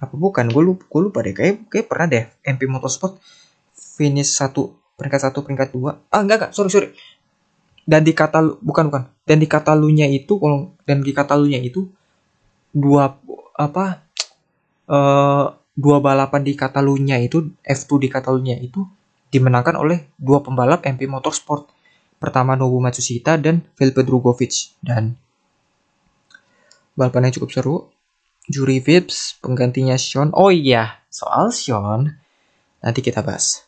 Apa 0.02 0.18
bukan? 0.18 0.50
Gue 0.50 0.62
lupa, 0.66 0.82
gue 0.90 1.00
lupa 1.06 1.18
deh. 1.22 1.34
Kayak 1.34 1.70
kayak 1.70 1.86
pernah 1.86 2.06
deh 2.10 2.24
MP 2.42 2.66
Motorsport 2.66 3.22
finish 3.74 4.34
satu 4.34 4.74
peringkat 4.98 5.30
satu 5.30 5.46
peringkat 5.46 5.70
dua. 5.70 6.02
Ah 6.10 6.26
enggak 6.26 6.42
enggak. 6.42 6.52
Sorry 6.58 6.70
sorry. 6.74 6.88
Dan 7.86 8.02
di 8.02 8.10
kata 8.10 8.58
bukan 8.58 8.90
bukan. 8.90 9.02
Dan 9.22 9.38
di 9.38 9.46
katalunya 9.46 10.10
itu 10.10 10.38
kalau 10.42 10.74
dan 10.82 11.06
di 11.06 11.14
katalunya 11.14 11.62
itu 11.62 11.86
dua 12.74 13.14
apa 13.54 14.02
uh, 14.90 15.61
dua 15.72 16.04
balapan 16.04 16.44
di 16.44 16.52
Catalunya 16.52 17.16
itu 17.20 17.52
F2 17.64 17.90
di 18.04 18.08
Catalunya 18.12 18.56
itu 18.60 18.84
dimenangkan 19.32 19.80
oleh 19.80 20.12
dua 20.20 20.44
pembalap 20.44 20.84
MP 20.84 21.08
Motorsport. 21.08 21.72
Pertama 22.20 22.54
Nobu 22.54 22.78
Matsushita 22.78 23.34
dan 23.40 23.66
Felipe 23.74 24.06
Drugovic 24.06 24.78
dan 24.84 25.18
balapan 26.94 27.28
yang 27.28 27.34
cukup 27.40 27.50
seru. 27.50 27.76
Juri 28.46 28.82
Vips, 28.82 29.38
penggantinya 29.38 29.94
Sean. 29.94 30.34
Oh 30.34 30.50
iya, 30.50 31.02
soal 31.08 31.54
Sean 31.54 32.18
nanti 32.82 33.00
kita 33.00 33.22
bahas. 33.22 33.64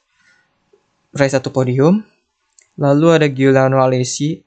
Race 1.15 1.35
satu 1.35 1.55
podium. 1.55 2.03
Lalu 2.75 3.07
ada 3.15 3.27
Giuliano 3.31 3.79
Alesi, 3.79 4.43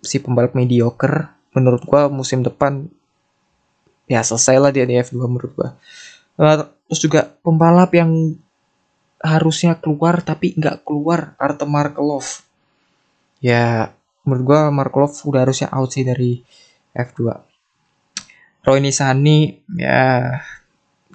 si 0.00 0.16
pembalap 0.24 0.56
mediocre. 0.56 1.36
Menurut 1.52 1.84
gua 1.84 2.08
musim 2.08 2.40
depan 2.40 2.88
ya 4.08 4.24
selesai 4.24 4.56
lah 4.56 4.72
dia 4.72 4.88
di 4.88 4.96
F2 4.96 5.20
menurut 5.28 5.52
gua. 5.52 5.76
Uh, 6.40 6.64
terus 6.88 7.00
juga 7.04 7.20
pembalap 7.44 7.92
yang 7.92 8.40
harusnya 9.20 9.76
keluar 9.76 10.24
tapi 10.24 10.56
nggak 10.56 10.88
keluar 10.88 11.36
Arte 11.36 11.68
Markelov. 11.68 12.24
Ya 13.44 13.92
menurut 14.24 14.44
gua 14.48 14.60
Markelov 14.72 15.12
udah 15.28 15.44
harusnya 15.44 15.68
out 15.68 15.92
sih 15.92 16.04
dari 16.08 16.40
F2. 16.96 17.50
Roy 18.64 18.80
Nisani 18.80 19.56
ya 19.76 20.40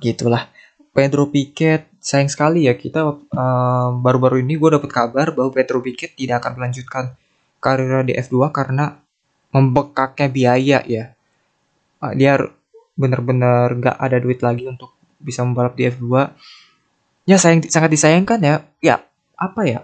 gitulah 0.02 0.50
Pedro 0.96 1.30
Piquet 1.30 1.92
sayang 2.02 2.30
sekali 2.30 2.66
ya 2.66 2.74
kita 2.78 3.04
uh, 3.04 3.90
baru-baru 4.00 4.40
ini 4.42 4.56
gue 4.56 4.80
dapet 4.80 4.90
kabar 4.94 5.36
bahwa 5.36 5.52
Pedro 5.52 5.84
Piquet 5.84 6.16
tidak 6.16 6.42
akan 6.46 6.62
melanjutkan 6.62 7.06
karirnya 7.60 8.08
di 8.08 8.14
F2 8.16 8.56
karena 8.56 8.96
membekaknya 9.52 10.28
biaya 10.32 10.80
ya 10.88 11.12
uh, 12.00 12.14
dia 12.16 12.40
benar-benar 12.96 13.76
gak 13.76 13.98
ada 14.00 14.18
duit 14.24 14.40
lagi 14.40 14.72
untuk 14.72 14.95
bisa 15.20 15.44
membalap 15.44 15.74
di 15.78 15.88
F2 15.88 16.06
ya 17.26 17.38
sayang 17.42 17.66
sangat 17.66 17.90
disayangkan 17.92 18.40
ya 18.42 18.56
ya 18.80 18.96
apa 19.36 19.62
ya 19.66 19.80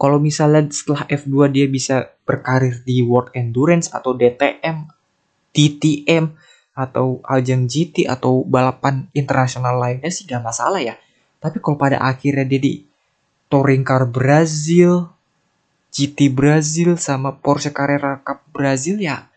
kalau 0.00 0.16
misalnya 0.16 0.64
setelah 0.72 1.04
F2 1.12 1.52
dia 1.52 1.68
bisa 1.68 2.08
berkarir 2.24 2.80
di 2.88 3.04
World 3.04 3.36
Endurance 3.36 3.92
atau 3.92 4.16
DTM, 4.16 4.88
TTM 5.52 6.24
atau 6.72 7.20
ajang 7.28 7.68
GT 7.68 8.08
atau 8.08 8.40
balapan 8.48 9.12
internasional 9.12 9.76
lainnya 9.76 10.08
sih 10.08 10.24
gak 10.24 10.40
masalah 10.40 10.80
ya. 10.80 10.96
Tapi 11.36 11.60
kalau 11.60 11.76
pada 11.76 12.00
akhirnya 12.00 12.48
dia 12.48 12.60
di 12.64 12.74
Touring 13.52 13.84
Car 13.84 14.08
Brazil, 14.08 15.12
GT 15.92 16.32
Brazil 16.32 16.96
sama 16.96 17.36
Porsche 17.36 17.68
Carrera 17.68 18.24
Cup 18.24 18.40
Brazil 18.56 18.96
ya 19.04 19.28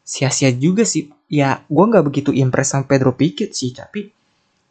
sia-sia 0.00 0.48
juga 0.48 0.88
sih. 0.88 1.12
Ya 1.28 1.60
gue 1.68 1.84
nggak 1.84 2.08
begitu 2.08 2.32
impress 2.32 2.72
sama 2.72 2.88
Pedro 2.88 3.12
Piquet 3.12 3.52
sih, 3.52 3.76
tapi 3.76 4.08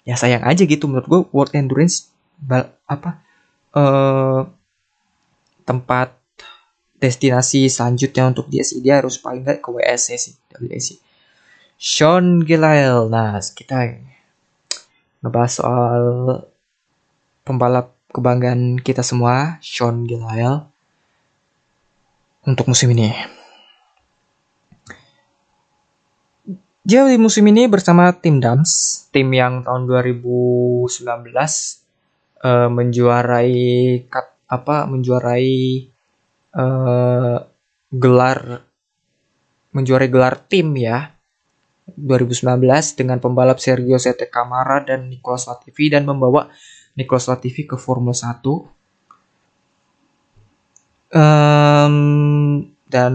ya 0.10 0.18
sayang 0.18 0.42
aja 0.42 0.66
gitu. 0.66 0.90
Menurut 0.90 1.06
gue 1.06 1.22
World 1.30 1.54
Endurance 1.54 2.10
bal 2.42 2.74
apa 2.90 3.22
uh, 3.78 4.50
tempat 5.70 6.18
destinasi 6.98 7.70
selanjutnya 7.70 8.34
untuk 8.34 8.50
dia 8.50 8.66
sih. 8.66 8.82
Dia 8.82 8.98
harus 9.06 9.22
paling 9.22 9.46
nggak 9.46 9.62
ke 9.62 9.70
WSC 9.70 10.18
sih 10.18 10.34
WSC 10.58 11.00
Sean 11.80 12.44
Gilael 12.44 13.08
nah 13.08 13.40
kita 13.40 14.04
ngebahas 15.24 15.52
soal 15.64 16.04
pembalap 17.48 17.96
kebanggaan 18.12 18.84
kita 18.84 19.00
semua 19.00 19.64
Sean 19.64 20.04
Gilael 20.04 20.68
untuk 22.44 22.68
musim 22.68 22.92
ini 22.92 23.39
dia 26.90 27.06
di 27.06 27.22
musim 27.22 27.46
ini 27.46 27.70
bersama 27.70 28.10
tim 28.18 28.42
Dams. 28.42 29.06
Tim 29.14 29.30
yang 29.30 29.62
tahun 29.62 29.86
2019 29.86 30.90
uh, 30.90 32.66
menjuarai 32.74 33.54
cut 34.10 34.28
apa 34.50 34.90
menjuarai 34.90 35.86
uh, 36.58 37.38
gelar 37.94 38.66
menjuarai 39.70 40.10
gelar 40.10 40.42
tim 40.50 40.74
ya 40.74 41.14
2019 41.94 42.58
dengan 42.98 43.22
pembalap 43.22 43.62
Sergio 43.62 44.02
Sete 44.02 44.26
Camara 44.26 44.82
dan 44.82 45.14
Nicolas 45.14 45.46
Latifi 45.46 45.94
dan 45.94 46.10
membawa 46.10 46.50
Nicolas 46.98 47.30
Latifi 47.30 47.70
ke 47.70 47.78
Formula 47.78 48.18
1 48.18 48.42
um, 51.14 52.66
dan 52.90 53.14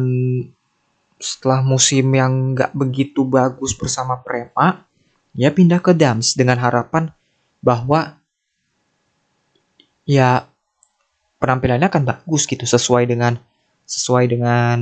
setelah 1.25 1.65
musim 1.65 2.13
yang 2.13 2.53
nggak 2.53 2.77
begitu 2.77 3.25
bagus 3.25 3.73
bersama 3.73 4.21
Prema 4.21 4.85
ya 5.33 5.49
pindah 5.49 5.81
ke 5.81 5.97
Dams 5.97 6.37
dengan 6.37 6.61
harapan 6.61 7.09
bahwa 7.65 8.21
ya 10.05 10.45
penampilannya 11.41 11.89
akan 11.89 12.05
bagus 12.05 12.45
gitu 12.45 12.69
sesuai 12.69 13.09
dengan 13.09 13.41
sesuai 13.89 14.25
dengan 14.29 14.81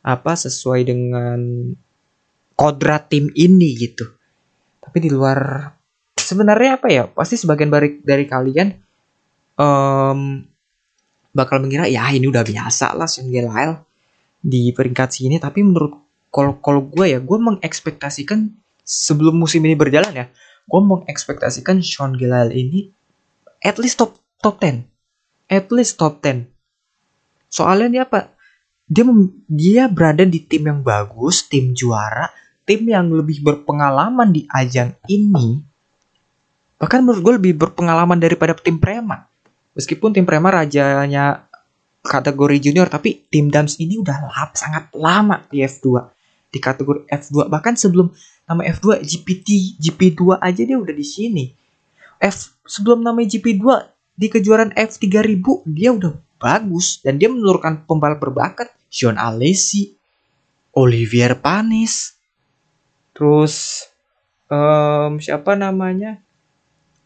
apa 0.00 0.32
sesuai 0.32 0.80
dengan 0.88 1.40
kodrat 2.56 3.12
tim 3.12 3.28
ini 3.36 3.76
gitu. 3.76 4.08
Tapi 4.80 5.04
di 5.04 5.12
luar 5.12 5.68
sebenarnya 6.16 6.80
apa 6.80 6.88
ya 6.88 7.04
pasti 7.12 7.36
sebagian 7.36 7.68
dari 7.68 8.00
dari 8.00 8.24
kalian 8.24 8.68
um, 9.60 10.42
bakal 11.32 11.60
mengira 11.60 11.84
ya 11.84 12.08
ini 12.08 12.24
udah 12.24 12.42
biasa 12.42 12.96
lah 12.96 13.04
Sean 13.04 13.28
Gelael 13.28 13.87
di 14.38 14.70
peringkat 14.70 15.08
sini 15.10 15.36
tapi 15.42 15.66
menurut 15.66 15.98
kalau 16.30 16.60
kalau 16.62 16.86
gue 16.86 17.16
ya 17.16 17.18
gue 17.18 17.38
mengekspektasikan 17.40 18.54
sebelum 18.86 19.36
musim 19.40 19.64
ini 19.66 19.74
berjalan 19.74 20.14
ya 20.14 20.26
gue 20.68 20.80
mengekspektasikan 20.80 21.82
Sean 21.82 22.14
Gelael 22.14 22.54
ini 22.54 22.92
at 23.64 23.80
least 23.80 23.98
top 23.98 24.14
top 24.38 24.62
10 24.62 24.88
at 25.48 25.72
least 25.72 25.96
top 25.96 26.20
10. 26.20 26.46
Soalnya 27.48 27.88
dia 27.88 28.02
apa? 28.04 28.20
Dia 28.88 29.04
dia 29.48 29.84
berada 29.88 30.24
di 30.24 30.40
tim 30.44 30.68
yang 30.68 30.80
bagus, 30.84 31.48
tim 31.48 31.72
juara, 31.72 32.28
tim 32.68 32.84
yang 32.84 33.08
lebih 33.08 33.40
berpengalaman 33.40 34.32
di 34.32 34.44
ajang 34.48 34.96
ini. 35.08 35.64
Bahkan 36.78 37.00
menurut 37.02 37.20
gue 37.24 37.34
lebih 37.40 37.52
berpengalaman 37.58 38.20
daripada 38.20 38.54
tim 38.54 38.78
Prema. 38.78 39.26
Meskipun 39.74 40.14
tim 40.14 40.24
Prema 40.28 40.52
rajanya 40.52 41.47
kategori 42.02 42.70
junior, 42.70 42.86
tapi 42.88 43.26
tim 43.28 43.50
Dams 43.52 43.76
ini 43.82 43.98
udah 43.98 44.30
lap, 44.30 44.54
sangat 44.54 44.90
lama 44.94 45.44
di 45.50 45.62
F2. 45.62 45.86
Di 46.48 46.58
kategori 46.62 47.04
F2. 47.08 47.50
Bahkan 47.50 47.74
sebelum 47.76 48.08
nama 48.48 48.62
F2, 48.64 49.04
GPT, 49.04 49.76
GP2 49.76 50.40
aja 50.40 50.62
dia 50.64 50.78
udah 50.78 50.94
di 50.94 51.06
sini. 51.06 51.44
F 52.18 52.58
sebelum 52.66 53.04
nama 53.04 53.22
GP2 53.22 53.64
di 54.18 54.26
kejuaraan 54.26 54.74
F3000 54.74 55.46
dia 55.70 55.94
udah 55.94 56.10
bagus 56.42 56.98
dan 57.02 57.22
dia 57.22 57.30
menurunkan 57.30 57.86
pembalap 57.86 58.18
berbakat 58.18 58.74
John 58.90 59.14
Alesi, 59.14 59.94
Olivier 60.74 61.38
Panis, 61.38 62.18
terus 63.14 63.86
um, 64.50 65.22
siapa 65.22 65.54
namanya? 65.54 66.18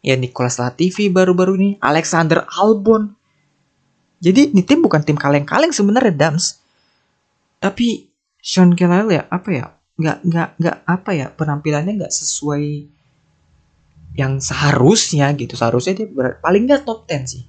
Ya 0.02 0.18
Nicolas 0.18 0.58
Latifi 0.58 1.06
baru-baru 1.12 1.54
ini, 1.58 1.70
Alexander 1.78 2.42
Albon. 2.58 3.14
Jadi 4.22 4.54
ini 4.54 4.62
tim 4.62 4.78
bukan 4.78 5.02
tim 5.02 5.18
kaleng-kaleng 5.18 5.74
sebenarnya 5.74 6.14
Dams. 6.14 6.62
Tapi 7.58 8.06
Sean 8.38 8.78
Kelly 8.78 9.18
ya 9.18 9.26
apa 9.26 9.48
ya? 9.50 9.66
Nggak 9.98 10.18
nggak 10.22 10.48
nggak 10.62 10.76
apa 10.86 11.10
ya 11.10 11.26
penampilannya 11.34 11.98
nggak 11.98 12.14
sesuai 12.14 12.64
yang 14.12 14.40
seharusnya 14.40 15.32
gitu 15.36 15.56
seharusnya 15.56 16.04
dia 16.04 16.08
paling 16.40 16.68
nggak 16.68 16.84
top 16.84 17.08
10 17.08 17.32
sih 17.32 17.44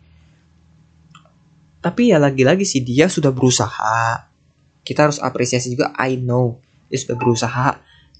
tapi 1.83 2.15
ya 2.15 2.17
lagi-lagi 2.23 2.63
sih 2.63 2.79
dia 2.79 3.11
sudah 3.11 3.35
berusaha 3.35 4.23
kita 4.87 5.11
harus 5.11 5.19
apresiasi 5.19 5.75
juga 5.75 5.91
I 5.99 6.15
know 6.15 6.63
dia 6.87 6.99
sudah 7.03 7.17
berusaha 7.19 7.69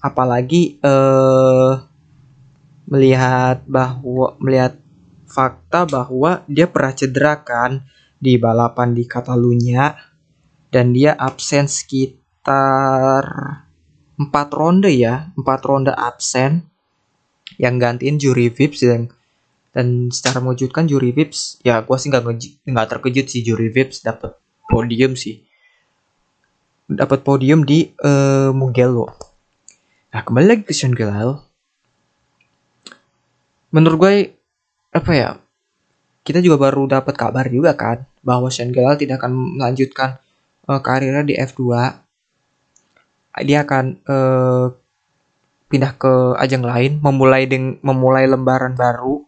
apalagi 0.04 0.76
eh 0.84 1.72
melihat 2.84 3.64
bahwa 3.64 4.36
melihat 4.36 4.76
fakta 5.24 5.88
bahwa 5.88 6.44
dia 6.44 6.68
pernah 6.68 6.92
cedera 6.92 7.40
kan 7.40 7.80
di 8.24 8.40
balapan 8.40 8.96
di 8.96 9.04
Catalunya 9.04 9.92
dan 10.72 10.96
dia 10.96 11.12
absen 11.12 11.68
sekitar 11.68 13.24
empat 14.16 14.48
ronde 14.56 14.88
ya 14.88 15.28
empat 15.36 15.60
ronde 15.68 15.92
absen 15.92 16.64
yang 17.60 17.76
gantiin 17.76 18.16
Juri 18.16 18.48
Vips 18.48 18.80
yang 18.80 19.12
dan 19.76 20.08
secara 20.08 20.40
mewujudkan 20.40 20.88
Juri 20.88 21.12
Vips 21.12 21.60
ya 21.60 21.84
gue 21.84 21.96
sih 22.00 22.08
nggak 22.08 22.24
nggak 22.64 22.88
terkejut 22.88 23.26
sih 23.28 23.44
Juri 23.44 23.68
Vips 23.68 24.00
dapat 24.00 24.40
podium 24.72 25.12
sih 25.12 25.44
dapat 26.88 27.24
podium 27.24 27.64
di 27.64 27.92
uh, 28.04 28.52
Mugello. 28.52 29.08
Nah 30.12 30.20
kembali 30.20 30.46
lagi 30.46 30.62
ke 30.68 30.72
Sean 30.76 30.92
Gelael. 30.92 31.40
Menurut 33.74 33.96
gue 33.98 34.14
apa 34.94 35.10
ya 35.10 35.28
kita 36.24 36.40
juga 36.40 36.56
baru 36.56 36.88
dapat 36.88 37.14
kabar 37.14 37.46
juga 37.52 37.76
kan 37.76 38.08
bahwa 38.24 38.48
Sean 38.48 38.72
Gelael 38.72 38.96
tidak 38.96 39.20
akan 39.20 39.60
melanjutkan 39.60 40.16
uh, 40.64 40.80
karirnya 40.80 41.20
di 41.20 41.36
F2. 41.36 41.60
Dia 43.44 43.58
akan 43.68 43.84
uh, 44.08 44.66
pindah 45.68 45.92
ke 46.00 46.12
ajang 46.40 46.64
lain, 46.64 46.96
memulai 47.04 47.44
deng 47.44 47.76
memulai 47.84 48.24
lembaran 48.24 48.72
baru. 48.72 49.20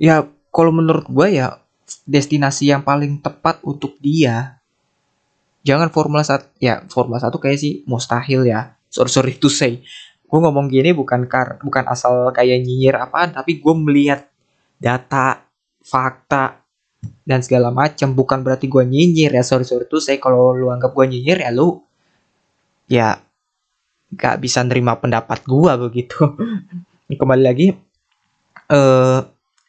Ya, 0.00 0.24
kalau 0.48 0.72
menurut 0.72 1.04
gue 1.12 1.36
ya 1.36 1.60
destinasi 2.08 2.72
yang 2.72 2.80
paling 2.80 3.20
tepat 3.20 3.60
untuk 3.60 4.00
dia. 4.00 4.56
Jangan 5.62 5.94
Formula 5.94 6.24
1, 6.26 6.58
ya 6.58 6.82
Formula 6.90 7.22
1 7.22 7.28
kayak 7.38 7.58
sih 7.60 7.84
mustahil 7.84 8.48
ya. 8.48 8.74
Sorry, 8.88 9.12
sorry 9.12 9.34
to 9.36 9.52
say. 9.52 9.84
Gue 10.26 10.38
ngomong 10.40 10.72
gini 10.72 10.96
bukan 10.96 11.28
kar 11.28 11.60
bukan 11.60 11.84
asal 11.92 12.32
kayak 12.32 12.64
nyinyir 12.64 12.96
apaan, 12.96 13.36
tapi 13.36 13.60
gue 13.60 13.74
melihat 13.76 14.31
data, 14.82 15.46
fakta, 15.78 16.58
dan 17.22 17.40
segala 17.46 17.70
macam. 17.70 18.18
Bukan 18.18 18.42
berarti 18.42 18.66
gue 18.66 18.82
nyinyir 18.82 19.30
ya, 19.30 19.46
sorry 19.46 19.62
sorry 19.62 19.86
to 19.86 20.02
say. 20.02 20.18
Kalau 20.18 20.50
lu 20.50 20.74
anggap 20.74 20.90
gue 20.90 21.06
nyinyir 21.06 21.46
ya 21.46 21.50
lu 21.54 21.78
ya 22.90 23.22
gak 24.12 24.42
bisa 24.42 24.60
nerima 24.66 24.98
pendapat 24.98 25.46
gua 25.46 25.78
begitu. 25.78 26.18
Kembali 27.12 27.44
lagi, 27.44 27.68
eh 27.72 28.74
uh, 28.74 29.20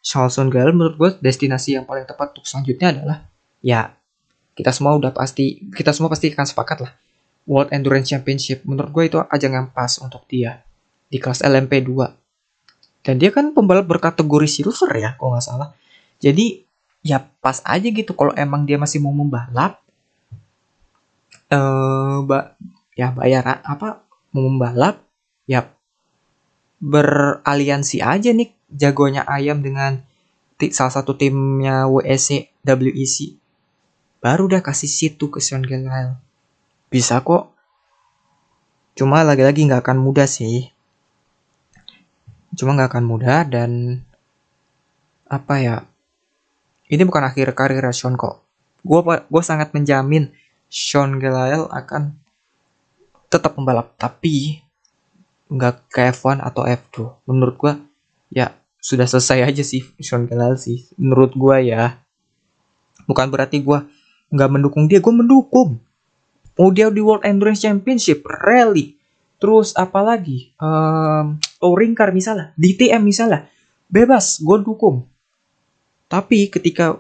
Charleston 0.04 0.48
Gale 0.48 0.72
menurut 0.72 0.96
gue 0.96 1.10
destinasi 1.20 1.76
yang 1.76 1.84
paling 1.88 2.08
tepat 2.08 2.36
untuk 2.36 2.48
selanjutnya 2.48 2.92
adalah 2.92 3.18
ya 3.64 3.96
kita 4.56 4.72
semua 4.72 4.96
udah 5.00 5.12
pasti 5.16 5.64
kita 5.72 5.96
semua 5.96 6.12
pasti 6.12 6.32
akan 6.32 6.44
sepakat 6.48 6.78
lah 6.88 6.92
World 7.48 7.72
Endurance 7.72 8.12
Championship. 8.12 8.64
Menurut 8.64 8.92
gue 8.92 9.04
itu 9.12 9.18
ajang 9.20 9.54
yang 9.56 9.68
pas 9.72 9.92
untuk 10.00 10.24
dia 10.28 10.64
di 11.12 11.20
kelas 11.20 11.44
LMP2. 11.44 12.23
Dan 13.04 13.20
dia 13.20 13.30
kan 13.36 13.52
pembalap 13.52 13.86
berkategori 13.86 14.48
silver 14.48 14.92
ya, 14.96 15.14
kalau 15.20 15.36
nggak 15.36 15.46
salah. 15.46 15.70
Jadi 16.24 16.64
ya 17.04 17.20
pas 17.44 17.60
aja 17.68 17.84
gitu 17.84 18.16
kalau 18.16 18.32
emang 18.40 18.64
dia 18.64 18.80
masih 18.80 19.04
mau 19.04 19.12
membalap. 19.12 19.84
Eh, 21.52 21.60
uh, 21.60 22.24
ya 22.98 23.14
bayar 23.14 23.62
apa 23.66 24.06
mau 24.34 24.50
membalap 24.50 25.02
ya 25.46 25.70
beraliansi 26.84 28.02
aja 28.02 28.34
nih 28.34 28.52
jagonya 28.68 29.24
ayam 29.24 29.62
dengan 29.62 30.02
salah 30.74 30.94
satu 30.94 31.16
timnya 31.16 31.88
WEC 31.88 32.52
WEC 32.66 33.40
baru 34.20 34.48
udah 34.50 34.62
kasih 34.64 34.90
situ 34.90 35.30
ke 35.30 35.40
Sean 35.40 35.64
Gelael 35.64 36.18
bisa 36.90 37.22
kok 37.22 37.54
cuma 38.94 39.26
lagi-lagi 39.26 39.66
nggak 39.66 39.84
akan 39.84 40.00
mudah 40.02 40.28
sih 40.30 40.73
cuma 42.54 42.78
nggak 42.78 42.90
akan 42.94 43.06
mudah 43.06 43.46
dan 43.50 44.02
apa 45.30 45.56
ya 45.58 45.76
ini 46.94 47.02
bukan 47.10 47.26
akhir 47.26 47.58
karir 47.58 47.82
Sean 47.90 48.14
kok. 48.14 48.46
Gue 48.86 49.02
gue 49.02 49.44
sangat 49.44 49.74
menjamin 49.74 50.30
Sean 50.70 51.18
Gelael 51.18 51.66
akan 51.72 52.14
tetap 53.34 53.58
membalap 53.58 53.98
tapi 53.98 54.62
nggak 55.50 55.90
ke 55.90 56.14
F1 56.14 56.38
atau 56.42 56.66
F2 56.66 57.26
menurut 57.30 57.56
gue 57.58 57.74
ya 58.34 58.54
sudah 58.78 59.06
selesai 59.10 59.54
aja 59.54 59.64
sih 59.66 59.82
Sean 60.02 60.30
Gelael 60.30 60.60
sih 60.60 60.86
menurut 61.02 61.34
gue 61.34 61.74
ya. 61.74 61.98
Bukan 63.10 63.34
berarti 63.34 63.64
gue 63.64 63.80
nggak 64.30 64.50
mendukung 64.54 64.86
dia 64.86 65.02
gue 65.02 65.14
mendukung. 65.14 65.82
Mau 66.54 66.70
dia 66.70 66.94
di 66.94 67.02
World 67.02 67.26
Endurance 67.26 67.66
Championship, 67.66 68.22
rally, 68.30 68.94
terus 69.44 69.76
apalagi 69.76 70.56
um, 70.56 71.36
touring 71.60 71.92
car 71.92 72.16
misalnya, 72.16 72.56
DTM 72.56 73.04
misalnya, 73.04 73.52
bebas, 73.92 74.40
gue 74.40 74.64
dukung. 74.64 75.12
Tapi 76.08 76.48
ketika 76.48 76.96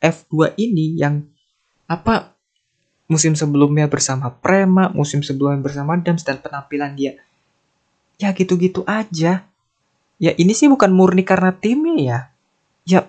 F2 0.00 0.56
ini 0.56 0.96
yang 0.96 1.28
apa 1.84 2.32
musim 3.04 3.36
sebelumnya 3.36 3.84
bersama 3.84 4.32
Prema, 4.32 4.88
musim 4.88 5.20
sebelumnya 5.20 5.60
bersama 5.60 6.00
Dams 6.00 6.24
dan 6.24 6.40
penampilan 6.40 6.96
dia 6.96 7.20
ya 8.18 8.34
gitu-gitu 8.34 8.82
aja. 8.84 9.46
Ya 10.18 10.32
ini 10.34 10.50
sih 10.52 10.66
bukan 10.66 10.90
murni 10.90 11.22
karena 11.22 11.54
timnya 11.54 11.94
ya. 12.02 12.18
Ya 12.84 13.00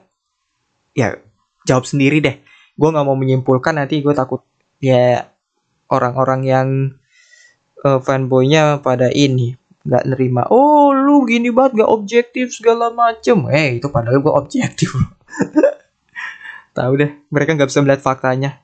ya 0.93 1.17
jawab 1.65 1.89
sendiri 1.89 2.22
deh. 2.22 2.38
Gue 2.78 2.89
nggak 2.93 3.06
mau 3.06 3.17
menyimpulkan 3.17 3.76
nanti 3.76 4.00
gue 4.00 4.13
takut 4.13 4.45
ya 4.80 5.28
orang-orang 5.89 6.41
yang 6.45 6.67
uh, 7.86 8.00
fanboynya 8.04 8.80
pada 8.84 9.12
ini. 9.12 9.56
Nggak 9.80 10.04
nerima 10.12 10.44
oh 10.52 10.92
lu 10.92 11.24
gini 11.24 11.50
banget 11.56 11.82
gak 11.84 11.92
objektif 11.92 12.52
segala 12.52 12.92
macem. 12.92 13.48
Eh 13.50 13.80
itu 13.80 13.88
padahal 13.88 14.20
gue 14.20 14.34
objektif. 14.34 14.92
Tahu 16.78 16.92
deh 17.00 17.12
mereka 17.32 17.56
nggak 17.56 17.70
bisa 17.72 17.80
melihat 17.82 18.04
faktanya. 18.04 18.60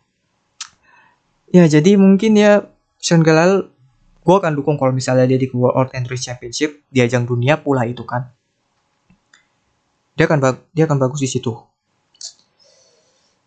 Ya 1.49 1.65
jadi 1.71 1.95
mungkin 1.95 2.35
ya 2.35 2.67
Sean 2.99 3.23
Galal 3.23 3.71
gue 4.25 4.35
akan 4.35 4.57
dukung 4.57 4.75
kalau 4.75 4.91
misalnya 4.91 5.29
dia 5.29 5.39
di 5.39 5.47
World 5.53 5.93
Endurance 5.93 6.25
Championship 6.25 6.83
di 6.89 6.99
ajang 6.99 7.23
dunia 7.23 7.61
pula 7.61 7.85
itu 7.87 8.03
kan. 8.03 8.27
Dia 10.19 10.25
akan 10.27 10.39
dia 10.75 10.83
akan 10.83 10.99
bagus 10.99 11.23
di 11.23 11.29
situ. 11.29 11.53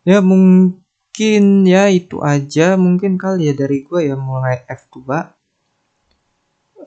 Ya 0.07 0.23
mungkin 0.25 1.43
ya 1.67 1.91
itu 1.91 2.23
aja 2.23 2.79
mungkin 2.79 3.19
kali 3.19 3.51
ya 3.51 3.53
dari 3.53 3.83
gue 3.83 4.09
ya 4.09 4.15
mulai 4.17 4.63
F2 4.65 5.37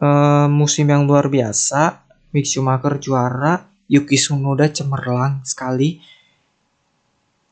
uh, 0.01 0.47
musim 0.49 0.89
yang 0.89 1.05
luar 1.05 1.29
biasa 1.29 2.03
Mick 2.33 2.49
Schumacher 2.49 2.97
juara 2.97 3.61
Yuki 3.93 4.17
Tsunoda 4.17 4.73
cemerlang 4.73 5.45
sekali. 5.45 6.01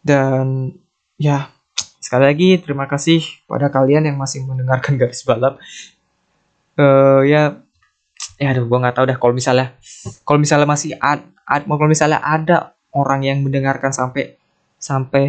Dan 0.00 0.72
ya 1.20 1.52
sekali 2.00 2.24
lagi 2.24 2.48
terima 2.64 2.88
kasih 2.88 3.20
pada 3.44 3.68
kalian 3.68 4.08
yang 4.08 4.16
masih 4.16 4.40
mendengarkan 4.48 4.96
garis 5.00 5.20
balap. 5.28 5.60
Uh, 6.80 7.20
ya 7.28 7.60
ya 8.40 8.56
aduh 8.56 8.64
gue 8.64 8.78
nggak 8.80 8.96
tahu 8.96 9.04
dah 9.04 9.18
kalau 9.20 9.36
misalnya 9.36 9.76
kalau 10.24 10.40
misalnya 10.40 10.64
masih 10.64 10.96
ad, 10.96 11.20
ad 11.44 11.68
kalau 11.68 11.90
misalnya 11.92 12.24
ada 12.24 12.72
orang 12.96 13.20
yang 13.20 13.44
mendengarkan 13.44 13.92
sampai 13.92 14.40
sampai 14.80 15.28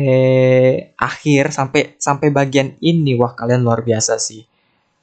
akhir 0.95 1.51
sampai 1.51 1.99
sampai 1.99 2.31
bagian 2.31 2.79
ini 2.79 3.19
wah 3.19 3.35
kalian 3.35 3.67
luar 3.67 3.83
biasa 3.83 4.15
sih. 4.15 4.47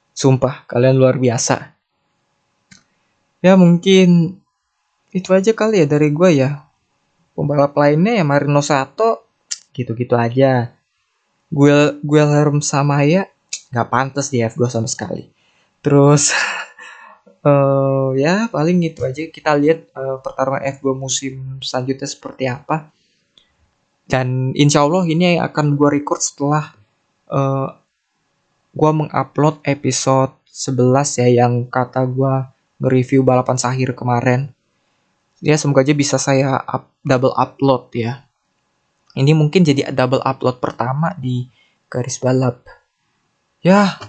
Sumpah 0.09 0.65
kalian 0.65 0.97
luar 0.97 1.21
biasa 1.21 1.78
ya 3.39 3.55
mungkin 3.55 4.39
itu 5.09 5.29
aja 5.33 5.51
kali 5.57 5.83
ya 5.83 5.87
dari 5.89 6.13
gue 6.13 6.29
ya. 6.37 6.69
Pembalap 7.33 7.73
lainnya 7.79 8.19
ya 8.19 8.23
Marino 8.27 8.59
Sato 8.59 9.25
gitu-gitu 9.73 10.13
aja. 10.13 10.75
Gue 11.49 11.97
gue 12.03 12.21
Helm 12.21 12.61
sama 12.61 13.01
ya 13.07 13.25
nggak 13.73 13.89
pantas 13.89 14.29
di 14.29 14.43
F2 14.43 14.69
sama 14.69 14.87
sekali. 14.89 15.29
Terus 15.81 16.35
uh, 17.41 18.11
ya 18.23 18.51
paling 18.51 18.77
itu 18.85 19.01
aja. 19.01 19.23
Kita 19.31 19.55
lihat 19.55 19.89
uh, 19.95 20.19
pertarungan 20.21 20.65
F2 20.77 20.85
musim 20.93 21.57
selanjutnya 21.63 22.07
seperti 22.09 22.43
apa. 22.45 22.91
Dan 24.09 24.57
insya 24.57 24.81
Allah 24.81 25.05
ini 25.05 25.37
akan 25.37 25.77
gue 25.77 25.89
record 26.01 26.17
setelah 26.17 26.73
uh, 27.29 27.37
eh, 27.37 27.69
gue 28.73 28.91
mengupload 28.93 29.61
episode 29.61 30.33
11 30.49 31.21
ya 31.21 31.45
yang 31.45 31.69
kata 31.69 32.09
gue 32.09 32.35
nge-review 32.79 33.21
balapan 33.21 33.59
Sahir 33.59 33.91
kemarin. 33.93 34.51
Ya 35.39 35.55
semoga 35.55 35.83
aja 35.83 35.95
bisa 35.95 36.19
saya 36.19 36.59
up, 36.67 36.91
double 37.03 37.35
upload 37.35 37.91
ya. 37.95 38.27
Ini 39.15 39.31
mungkin 39.35 39.63
jadi 39.63 39.91
double 39.91 40.23
upload 40.23 40.59
pertama 40.59 41.15
di 41.15 41.47
garis 41.91 42.19
balap. 42.19 42.63
Ya, 43.59 43.99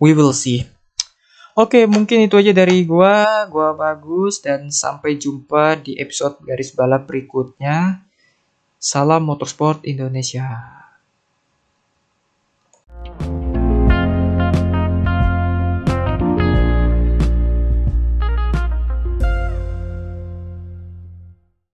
we 0.00 0.16
will 0.16 0.32
see. 0.32 0.64
Oke, 1.58 1.90
mungkin 1.90 2.22
itu 2.22 2.38
aja 2.38 2.54
dari 2.54 2.86
gua. 2.86 3.44
Gua 3.50 3.74
bagus 3.74 4.38
dan 4.38 4.70
sampai 4.70 5.18
jumpa 5.18 5.82
di 5.82 5.98
episode 5.98 6.38
garis 6.46 6.70
balap 6.70 7.10
berikutnya. 7.10 8.06
Salam 8.78 9.26
Motorsport 9.26 9.82
Indonesia. 9.82 10.77